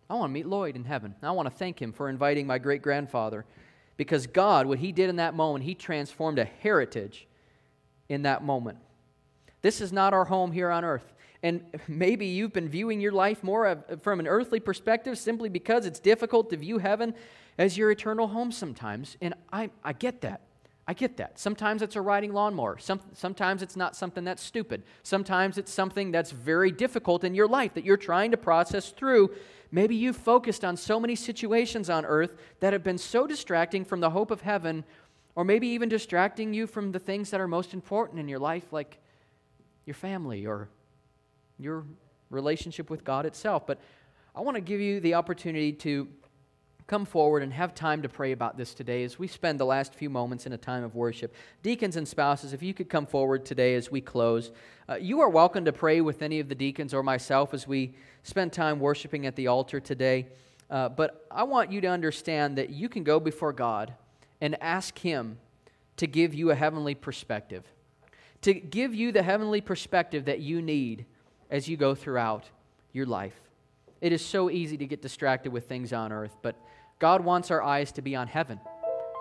I 0.08 0.14
want 0.14 0.30
to 0.30 0.34
meet 0.34 0.46
Lloyd 0.46 0.74
in 0.74 0.84
heaven. 0.84 1.14
I 1.22 1.30
want 1.30 1.46
to 1.46 1.54
thank 1.54 1.80
him 1.80 1.92
for 1.92 2.08
inviting 2.08 2.46
my 2.46 2.58
great 2.58 2.82
grandfather 2.82 3.44
because 3.96 4.26
God, 4.26 4.66
what 4.66 4.78
he 4.78 4.92
did 4.92 5.08
in 5.08 5.16
that 5.16 5.34
moment, 5.34 5.64
he 5.64 5.74
transformed 5.74 6.38
a 6.38 6.44
heritage 6.44 7.28
in 8.08 8.22
that 8.22 8.42
moment. 8.42 8.78
This 9.62 9.80
is 9.80 9.92
not 9.92 10.14
our 10.14 10.24
home 10.24 10.52
here 10.52 10.70
on 10.70 10.84
earth. 10.84 11.12
And 11.42 11.64
maybe 11.86 12.26
you've 12.26 12.52
been 12.52 12.68
viewing 12.68 13.00
your 13.00 13.12
life 13.12 13.42
more 13.42 13.84
from 14.02 14.20
an 14.20 14.26
earthly 14.26 14.60
perspective 14.60 15.18
simply 15.18 15.48
because 15.48 15.86
it's 15.86 16.00
difficult 16.00 16.50
to 16.50 16.56
view 16.56 16.78
heaven 16.78 17.14
as 17.56 17.78
your 17.78 17.90
eternal 17.90 18.28
home 18.28 18.52
sometimes. 18.52 19.16
And 19.20 19.34
I, 19.52 19.70
I 19.84 19.92
get 19.92 20.22
that. 20.22 20.42
I 20.90 20.92
get 20.92 21.18
that. 21.18 21.38
Sometimes 21.38 21.82
it's 21.82 21.94
a 21.94 22.00
riding 22.00 22.32
lawnmower. 22.32 22.76
Some, 22.78 23.00
sometimes 23.14 23.62
it's 23.62 23.76
not 23.76 23.94
something 23.94 24.24
that's 24.24 24.42
stupid. 24.42 24.82
Sometimes 25.04 25.56
it's 25.56 25.72
something 25.72 26.10
that's 26.10 26.32
very 26.32 26.72
difficult 26.72 27.22
in 27.22 27.32
your 27.32 27.46
life 27.46 27.74
that 27.74 27.84
you're 27.84 27.96
trying 27.96 28.32
to 28.32 28.36
process 28.36 28.90
through. 28.90 29.30
Maybe 29.70 29.94
you've 29.94 30.16
focused 30.16 30.64
on 30.64 30.76
so 30.76 30.98
many 30.98 31.14
situations 31.14 31.90
on 31.90 32.04
earth 32.04 32.34
that 32.58 32.72
have 32.72 32.82
been 32.82 32.98
so 32.98 33.28
distracting 33.28 33.84
from 33.84 34.00
the 34.00 34.10
hope 34.10 34.32
of 34.32 34.40
heaven, 34.40 34.82
or 35.36 35.44
maybe 35.44 35.68
even 35.68 35.88
distracting 35.88 36.52
you 36.52 36.66
from 36.66 36.90
the 36.90 36.98
things 36.98 37.30
that 37.30 37.40
are 37.40 37.46
most 37.46 37.72
important 37.72 38.18
in 38.18 38.26
your 38.26 38.40
life, 38.40 38.72
like 38.72 38.98
your 39.86 39.94
family 39.94 40.44
or 40.44 40.68
your 41.56 41.84
relationship 42.30 42.90
with 42.90 43.04
God 43.04 43.26
itself. 43.26 43.64
But 43.64 43.78
I 44.34 44.40
want 44.40 44.56
to 44.56 44.60
give 44.60 44.80
you 44.80 44.98
the 44.98 45.14
opportunity 45.14 45.72
to 45.72 46.08
come 46.90 47.04
forward 47.04 47.44
and 47.44 47.52
have 47.52 47.72
time 47.72 48.02
to 48.02 48.08
pray 48.08 48.32
about 48.32 48.56
this 48.56 48.74
today 48.74 49.04
as 49.04 49.16
we 49.16 49.28
spend 49.28 49.60
the 49.60 49.64
last 49.64 49.94
few 49.94 50.10
moments 50.10 50.44
in 50.44 50.52
a 50.52 50.58
time 50.58 50.82
of 50.82 50.96
worship. 50.96 51.32
Deacons 51.62 51.94
and 51.94 52.08
spouses, 52.08 52.52
if 52.52 52.64
you 52.64 52.74
could 52.74 52.88
come 52.88 53.06
forward 53.06 53.46
today 53.46 53.76
as 53.76 53.92
we 53.92 54.00
close. 54.00 54.50
Uh, 54.88 54.96
you 54.96 55.20
are 55.20 55.28
welcome 55.28 55.64
to 55.64 55.72
pray 55.72 56.00
with 56.00 56.20
any 56.20 56.40
of 56.40 56.48
the 56.48 56.54
deacons 56.56 56.92
or 56.92 57.04
myself 57.04 57.54
as 57.54 57.64
we 57.64 57.94
spend 58.24 58.52
time 58.52 58.80
worshiping 58.80 59.24
at 59.24 59.36
the 59.36 59.46
altar 59.46 59.78
today. 59.78 60.26
Uh, 60.68 60.88
but 60.88 61.24
I 61.30 61.44
want 61.44 61.70
you 61.70 61.80
to 61.80 61.86
understand 61.86 62.58
that 62.58 62.70
you 62.70 62.88
can 62.88 63.04
go 63.04 63.20
before 63.20 63.52
God 63.52 63.94
and 64.40 64.60
ask 64.60 64.98
Him 64.98 65.38
to 65.96 66.08
give 66.08 66.34
you 66.34 66.50
a 66.50 66.56
heavenly 66.56 66.96
perspective, 66.96 67.62
to 68.42 68.52
give 68.52 68.96
you 68.96 69.12
the 69.12 69.22
heavenly 69.22 69.60
perspective 69.60 70.24
that 70.24 70.40
you 70.40 70.60
need 70.60 71.06
as 71.52 71.68
you 71.68 71.76
go 71.76 71.94
throughout 71.94 72.46
your 72.92 73.06
life. 73.06 73.40
It 74.00 74.12
is 74.12 74.24
so 74.24 74.50
easy 74.50 74.76
to 74.78 74.86
get 74.86 75.02
distracted 75.02 75.52
with 75.52 75.68
things 75.68 75.92
on 75.92 76.12
earth, 76.12 76.36
but 76.42 76.56
God 76.98 77.22
wants 77.22 77.50
our 77.50 77.62
eyes 77.62 77.92
to 77.92 78.02
be 78.02 78.16
on 78.16 78.26
heaven. 78.26 78.60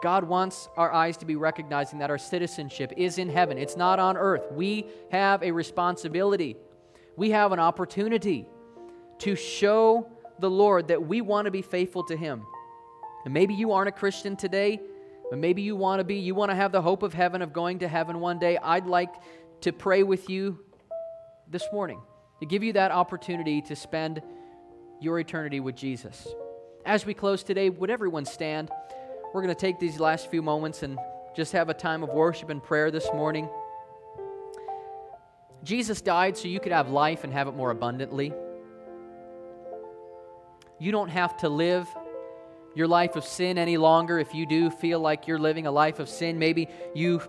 God 0.01 0.23
wants 0.23 0.69
our 0.77 0.91
eyes 0.91 1.17
to 1.17 1.25
be 1.25 1.35
recognizing 1.35 1.99
that 1.99 2.09
our 2.09 2.17
citizenship 2.17 2.93
is 2.95 3.17
in 3.17 3.29
heaven. 3.29 3.57
It's 3.57 3.75
not 3.75 3.99
on 3.99 4.15
earth. 4.15 4.51
We 4.51 4.85
have 5.11 5.43
a 5.43 5.51
responsibility. 5.51 6.55
We 7.17 7.31
have 7.31 7.51
an 7.51 7.59
opportunity 7.59 8.47
to 9.19 9.35
show 9.35 10.07
the 10.39 10.49
Lord 10.49 10.87
that 10.87 11.05
we 11.05 11.19
want 11.19 11.45
to 11.45 11.51
be 11.51 11.61
faithful 11.61 12.03
to 12.05 12.15
Him. 12.15 12.43
And 13.25 13.33
maybe 13.33 13.53
you 13.53 13.73
aren't 13.73 13.89
a 13.89 13.93
Christian 13.93 14.37
today, 14.37 14.79
but 15.29 15.37
maybe 15.37 15.61
you 15.61 15.75
want 15.75 15.99
to 15.99 16.05
be. 16.05 16.15
You 16.15 16.33
want 16.33 16.51
to 16.51 16.55
have 16.55 16.71
the 16.71 16.81
hope 16.81 17.03
of 17.03 17.13
heaven, 17.13 17.41
of 17.41 17.51
going 17.51 17.79
to 17.79 17.87
heaven 17.89 18.21
one 18.21 18.39
day. 18.39 18.57
I'd 18.57 18.87
like 18.87 19.13
to 19.61 19.73
pray 19.73 20.03
with 20.03 20.29
you 20.29 20.59
this 21.49 21.65
morning 21.73 21.99
to 22.39 22.45
give 22.45 22.63
you 22.63 22.71
that 22.73 22.91
opportunity 22.91 23.61
to 23.63 23.75
spend 23.75 24.21
your 25.01 25.19
eternity 25.19 25.59
with 25.59 25.75
Jesus 25.75 26.27
as 26.85 27.05
we 27.05 27.13
close 27.13 27.43
today, 27.43 27.69
would 27.69 27.89
everyone 27.89 28.25
stand? 28.25 28.71
We're 29.33 29.43
going 29.43 29.53
to 29.53 29.59
take 29.59 29.79
these 29.79 29.99
last 29.99 30.31
few 30.31 30.41
moments 30.41 30.81
and 30.83 30.97
just 31.35 31.51
have 31.53 31.69
a 31.69 31.73
time 31.73 32.03
of 32.03 32.09
worship 32.09 32.49
and 32.49 32.63
prayer 32.63 32.89
this 32.89 33.07
morning. 33.13 33.47
Jesus 35.63 36.01
died 36.01 36.37
so 36.37 36.47
you 36.47 36.59
could 36.59 36.71
have 36.71 36.89
life 36.89 37.23
and 37.23 37.31
have 37.31 37.47
it 37.47 37.53
more 37.53 37.69
abundantly. 37.69 38.33
You 40.79 40.91
don't 40.91 41.09
have 41.09 41.37
to 41.37 41.49
live 41.49 41.87
your 42.73 42.87
life 42.87 43.15
of 43.15 43.25
sin 43.25 43.57
any 43.57 43.77
longer 43.77 44.17
if 44.17 44.33
you 44.33 44.47
do 44.47 44.71
feel 44.71 44.99
like 44.99 45.27
you're 45.27 45.37
living 45.37 45.67
a 45.67 45.71
life 45.71 45.99
of 45.99 46.09
sin. 46.09 46.39
Maybe 46.39 46.69
you 46.95 47.21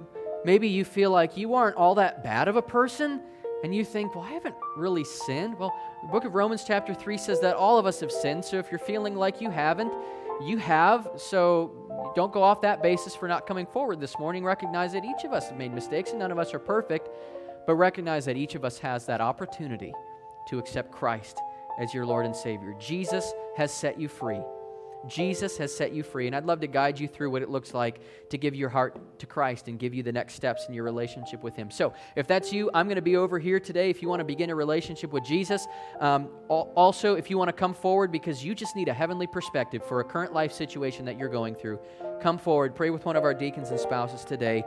maybe 0.45 0.69
you 0.69 0.85
feel 0.87 1.11
like 1.11 1.37
you 1.37 1.55
aren't 1.55 1.77
all 1.77 1.97
that 1.97 2.25
bad 2.25 2.49
of 2.49 2.57
a 2.57 2.63
person 2.63 3.21
and 3.63 3.75
you 3.75 3.85
think, 3.85 4.15
well, 4.15 4.25
I 4.25 4.33
haven't 4.33 4.55
really 4.77 5.05
sinned. 5.05 5.59
Well, 5.59 5.73
the 6.03 6.09
book 6.09 6.25
of 6.25 6.35
Romans, 6.35 6.65
chapter 6.67 6.95
3, 6.95 7.19
says 7.19 7.41
that 7.41 7.57
all 7.57 7.79
of 7.79 7.87
us 7.87 8.01
have 8.01 8.11
sinned. 8.11 8.45
So 8.45 8.59
if 8.59 8.71
you're 8.71 8.79
feeling 8.79 9.15
like 9.17 9.41
you 9.41 9.51
haven't, 9.51 9.93
you 10.43 10.57
have. 10.57 11.09
So 11.17 12.13
don't 12.17 12.33
go 12.33 12.43
off 12.43 12.63
that 12.63 12.83
basis 12.83 13.15
for 13.15 13.29
not 13.29 13.47
coming 13.47 13.67
forward 13.67 14.01
this 14.01 14.19
morning. 14.19 14.45
Recognize 14.45 14.93
that 14.95 15.05
each 15.05 15.25
of 15.25 15.33
us 15.33 15.49
have 15.49 15.59
made 15.59 15.75
mistakes 15.75 16.11
and 16.11 16.19
none 16.19 16.33
of 16.33 16.39
us 16.39 16.55
are 16.55 16.59
perfect, 16.59 17.11
but 17.67 17.75
recognize 17.75 18.25
that 18.25 18.37
each 18.37 18.55
of 18.55 18.65
us 18.65 18.79
has 18.79 19.05
that 19.07 19.21
opportunity 19.21 19.93
to 20.49 20.59
accept 20.59 20.91
Christ 20.91 21.39
as 21.79 21.93
your 21.93 22.07
Lord 22.07 22.27
and 22.27 22.35
Savior. 22.35 22.75
Jesus 22.79 23.33
has 23.57 23.73
set 23.73 24.01
you 24.01 24.09
free. 24.09 24.41
Jesus 25.09 25.57
has 25.57 25.75
set 25.75 25.93
you 25.93 26.03
free. 26.03 26.27
And 26.27 26.37
I'd 26.37 26.45
love 26.45 26.61
to 26.61 26.67
guide 26.67 26.99
you 26.99 27.09
through 27.09 27.31
what 27.31 27.43
it 27.43 27.51
looks 27.51 27.75
like 27.75 28.01
to 28.31 28.39
give 28.39 28.55
your 28.55 28.69
heart 28.69 29.19
to 29.21 29.27
Christ 29.27 29.69
and 29.69 29.79
give 29.79 29.95
you 29.95 30.03
the 30.03 30.13
next 30.13 30.35
steps 30.35 30.67
in 30.69 30.75
your 30.75 30.85
relationship 30.85 31.43
with 31.43 31.57
Him. 31.57 31.71
So, 31.71 31.93
if 32.17 32.27
that's 32.27 32.53
you, 32.53 32.71
I'm 32.75 32.87
going 32.87 32.97
to 32.97 33.03
be 33.03 33.17
over 33.17 33.39
here 33.39 33.61
today 33.61 33.91
if 33.91 34.03
you 34.03 34.09
want 34.09 34.21
to 34.21 34.25
begin 34.25 34.51
a 34.51 34.55
relationship 34.55 35.13
with 35.13 35.25
Jesus. 35.25 35.67
Um, 36.01 36.29
also, 36.49 37.15
if 37.15 37.31
you 37.31 37.39
want 37.39 37.49
to 37.49 37.53
come 37.53 37.75
forward 37.75 38.13
because 38.13 38.45
you 38.45 38.55
just 38.55 38.77
need 38.77 38.89
a 38.89 38.95
heavenly 38.95 39.27
perspective 39.27 39.85
for 39.85 40.01
a 40.01 40.05
current 40.05 40.33
life 40.33 40.53
situation 40.53 41.05
that 41.07 41.19
you're 41.19 41.29
going 41.29 41.55
through, 41.55 41.79
come 42.21 42.39
forward. 42.39 42.75
Pray 42.75 42.91
with 42.91 43.05
one 43.05 43.17
of 43.17 43.25
our 43.25 43.35
deacons 43.35 43.71
and 43.71 43.81
spouses 43.81 44.25
today. 44.25 44.65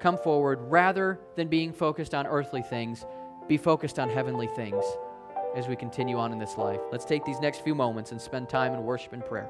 Come 0.00 0.16
forward 0.16 0.60
rather 0.62 1.18
than 1.36 1.48
being 1.48 1.72
focused 1.72 2.14
on 2.14 2.26
earthly 2.26 2.62
things, 2.62 3.04
be 3.48 3.56
focused 3.56 3.98
on 3.98 4.08
heavenly 4.08 4.46
things 4.46 4.84
as 5.54 5.68
we 5.68 5.76
continue 5.76 6.18
on 6.18 6.32
in 6.32 6.38
this 6.38 6.56
life. 6.56 6.80
Let's 6.92 7.04
take 7.04 7.24
these 7.24 7.40
next 7.40 7.62
few 7.62 7.74
moments 7.74 8.12
and 8.12 8.20
spend 8.20 8.48
time 8.48 8.74
in 8.74 8.82
worship 8.84 9.12
and 9.12 9.24
prayer. 9.24 9.48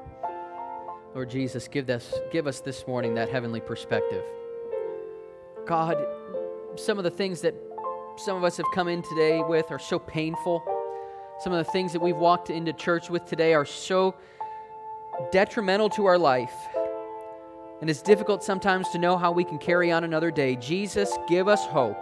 Lord 1.13 1.29
Jesus, 1.29 1.67
give, 1.67 1.87
this, 1.87 2.13
give 2.31 2.47
us 2.47 2.61
this 2.61 2.87
morning 2.87 3.15
that 3.15 3.29
heavenly 3.29 3.59
perspective. 3.59 4.23
God, 5.65 5.97
some 6.75 6.97
of 6.97 7.03
the 7.03 7.11
things 7.11 7.41
that 7.41 7.55
some 8.17 8.37
of 8.37 8.43
us 8.43 8.57
have 8.57 8.65
come 8.73 8.87
in 8.87 9.01
today 9.01 9.41
with 9.41 9.71
are 9.71 9.79
so 9.79 9.97
painful. 9.97 10.63
Some 11.39 11.53
of 11.53 11.65
the 11.65 11.71
things 11.71 11.93
that 11.93 12.01
we've 12.01 12.17
walked 12.17 12.49
into 12.49 12.73
church 12.73 13.09
with 13.09 13.25
today 13.25 13.53
are 13.53 13.65
so 13.65 14.15
detrimental 15.31 15.89
to 15.91 16.05
our 16.05 16.17
life. 16.17 16.53
And 17.81 17.89
it's 17.89 18.01
difficult 18.01 18.43
sometimes 18.43 18.89
to 18.89 18.97
know 18.97 19.17
how 19.17 19.31
we 19.31 19.43
can 19.43 19.57
carry 19.57 19.91
on 19.91 20.03
another 20.03 20.31
day. 20.31 20.57
Jesus, 20.57 21.17
give 21.27 21.47
us 21.47 21.65
hope. 21.65 21.97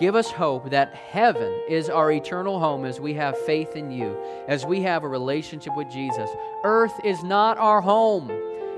Give 0.00 0.16
us 0.16 0.30
hope 0.30 0.70
that 0.70 0.94
heaven 0.94 1.52
is 1.68 1.90
our 1.90 2.10
eternal 2.10 2.58
home 2.58 2.86
as 2.86 2.98
we 2.98 3.12
have 3.14 3.36
faith 3.36 3.76
in 3.76 3.90
you, 3.90 4.16
as 4.48 4.64
we 4.64 4.80
have 4.80 5.04
a 5.04 5.08
relationship 5.08 5.76
with 5.76 5.90
Jesus. 5.90 6.30
Earth 6.64 6.94
is 7.04 7.22
not 7.22 7.58
our 7.58 7.82
home. 7.82 8.30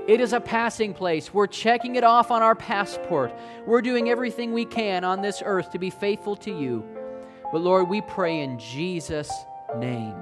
It 0.05 0.19
is 0.19 0.33
a 0.33 0.41
passing 0.41 0.93
place. 0.93 1.33
We're 1.33 1.47
checking 1.47 1.95
it 1.95 2.03
off 2.03 2.29
on 2.29 2.43
our 2.43 2.55
passport. 2.55 3.33
We're 3.65 3.81
doing 3.81 4.09
everything 4.09 4.51
we 4.51 4.65
can 4.65 5.05
on 5.05 5.21
this 5.21 5.41
earth 5.45 5.71
to 5.71 5.79
be 5.79 5.89
faithful 5.89 6.35
to 6.35 6.51
you. 6.51 6.83
But 7.53 7.61
Lord, 7.61 7.87
we 7.87 8.01
pray 8.01 8.41
in 8.41 8.59
Jesus' 8.59 9.31
name. 9.77 10.15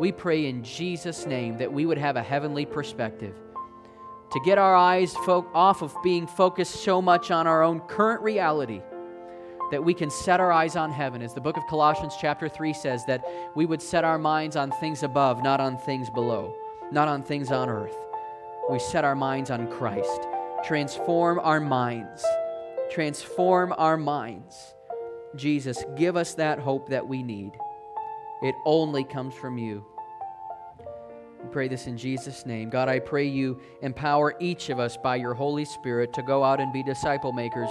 We 0.00 0.10
pray 0.10 0.46
in 0.46 0.64
Jesus' 0.64 1.26
name 1.26 1.58
that 1.58 1.72
we 1.72 1.86
would 1.86 1.98
have 1.98 2.16
a 2.16 2.24
heavenly 2.24 2.66
perspective. 2.66 3.36
To 4.32 4.40
get 4.44 4.58
our 4.58 4.74
eyes 4.74 5.14
fo- 5.24 5.48
off 5.54 5.80
of 5.80 5.94
being 6.02 6.26
focused 6.26 6.82
so 6.82 7.00
much 7.00 7.30
on 7.30 7.46
our 7.46 7.62
own 7.62 7.78
current 7.82 8.20
reality 8.20 8.82
that 9.70 9.84
we 9.84 9.94
can 9.94 10.10
set 10.10 10.40
our 10.40 10.52
eyes 10.52 10.76
on 10.76 10.90
heaven. 10.90 11.22
As 11.22 11.34
the 11.34 11.40
book 11.40 11.56
of 11.56 11.66
Colossians, 11.68 12.14
chapter 12.20 12.48
3 12.48 12.72
says, 12.72 13.04
that 13.06 13.24
we 13.54 13.66
would 13.66 13.82
set 13.82 14.04
our 14.04 14.18
minds 14.18 14.56
on 14.56 14.70
things 14.80 15.02
above, 15.02 15.42
not 15.42 15.60
on 15.60 15.78
things 15.78 16.08
below, 16.10 16.54
not 16.92 17.08
on 17.08 17.22
things 17.22 17.50
on 17.50 17.68
earth 17.68 17.94
we 18.68 18.78
set 18.78 19.04
our 19.04 19.16
minds 19.16 19.50
on 19.50 19.66
Christ. 19.66 20.26
Transform 20.62 21.40
our 21.40 21.60
minds. 21.60 22.24
Transform 22.90 23.72
our 23.78 23.96
minds. 23.96 24.74
Jesus, 25.36 25.82
give 25.96 26.16
us 26.16 26.34
that 26.34 26.58
hope 26.58 26.88
that 26.90 27.06
we 27.06 27.22
need. 27.22 27.52
It 28.42 28.54
only 28.66 29.04
comes 29.04 29.34
from 29.34 29.58
you. 29.58 29.84
We 31.42 31.48
pray 31.50 31.68
this 31.68 31.86
in 31.86 31.96
Jesus' 31.96 32.44
name. 32.44 32.68
God, 32.68 32.88
I 32.88 32.98
pray 32.98 33.24
you 33.24 33.60
empower 33.80 34.34
each 34.38 34.68
of 34.70 34.80
us 34.80 34.96
by 34.96 35.16
your 35.16 35.34
Holy 35.34 35.64
Spirit 35.64 36.12
to 36.14 36.22
go 36.22 36.44
out 36.44 36.60
and 36.60 36.72
be 36.72 36.82
disciple 36.82 37.32
makers 37.32 37.70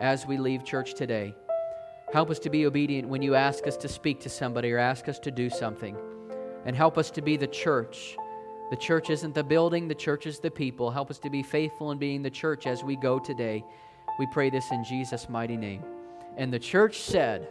as 0.00 0.26
we 0.26 0.36
leave 0.36 0.64
church 0.64 0.94
today. 0.94 1.34
Help 2.12 2.30
us 2.30 2.38
to 2.40 2.50
be 2.50 2.66
obedient 2.66 3.08
when 3.08 3.22
you 3.22 3.34
ask 3.34 3.66
us 3.66 3.76
to 3.76 3.88
speak 3.88 4.20
to 4.20 4.28
somebody 4.28 4.72
or 4.72 4.78
ask 4.78 5.08
us 5.08 5.18
to 5.20 5.30
do 5.30 5.50
something. 5.50 5.96
And 6.64 6.74
help 6.74 6.98
us 6.98 7.10
to 7.12 7.22
be 7.22 7.36
the 7.36 7.46
church 7.46 8.16
the 8.70 8.76
church 8.76 9.08
isn't 9.08 9.34
the 9.34 9.44
building, 9.44 9.88
the 9.88 9.94
church 9.94 10.26
is 10.26 10.40
the 10.40 10.50
people. 10.50 10.90
Help 10.90 11.10
us 11.10 11.18
to 11.20 11.30
be 11.30 11.42
faithful 11.42 11.90
in 11.90 11.98
being 11.98 12.22
the 12.22 12.30
church 12.30 12.66
as 12.66 12.84
we 12.84 12.96
go 12.96 13.18
today. 13.18 13.64
We 14.18 14.26
pray 14.26 14.50
this 14.50 14.70
in 14.70 14.84
Jesus' 14.84 15.28
mighty 15.28 15.56
name. 15.56 15.82
And 16.36 16.52
the 16.52 16.58
church 16.58 17.00
said, 17.00 17.48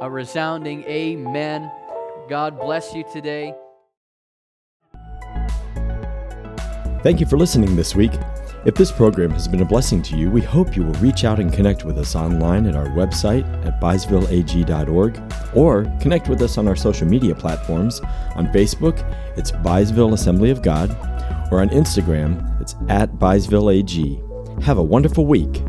a 0.00 0.10
resounding 0.10 0.82
amen. 0.84 1.70
God 2.28 2.58
bless 2.58 2.94
you 2.94 3.04
today. 3.12 3.54
Thank 7.02 7.20
you 7.20 7.26
for 7.26 7.36
listening 7.36 7.76
this 7.76 7.94
week. 7.94 8.12
If 8.64 8.76
this 8.76 8.90
program 8.90 9.30
has 9.32 9.46
been 9.46 9.60
a 9.60 9.64
blessing 9.66 10.00
to 10.02 10.16
you, 10.16 10.30
we 10.30 10.40
hope 10.40 10.74
you 10.74 10.84
will 10.84 10.94
reach 10.94 11.24
out 11.24 11.38
and 11.38 11.52
connect 11.52 11.84
with 11.84 11.98
us 11.98 12.16
online 12.16 12.66
at 12.66 12.74
our 12.74 12.86
website 12.86 13.44
at 13.66 13.78
byesvilleag.org 13.78 15.20
or 15.54 15.84
connect 16.00 16.30
with 16.30 16.40
us 16.40 16.56
on 16.56 16.66
our 16.66 16.74
social 16.74 17.06
media 17.06 17.34
platforms. 17.34 18.00
On 18.36 18.46
Facebook, 18.46 19.04
it's 19.36 19.52
Byesville 19.52 20.14
Assembly 20.14 20.50
of 20.50 20.62
God, 20.62 20.90
or 21.52 21.60
on 21.60 21.68
Instagram, 21.68 22.58
it's 22.58 22.74
at 22.88 23.12
ByesvilleAG. 23.16 24.62
Have 24.62 24.78
a 24.78 24.82
wonderful 24.82 25.26
week. 25.26 25.62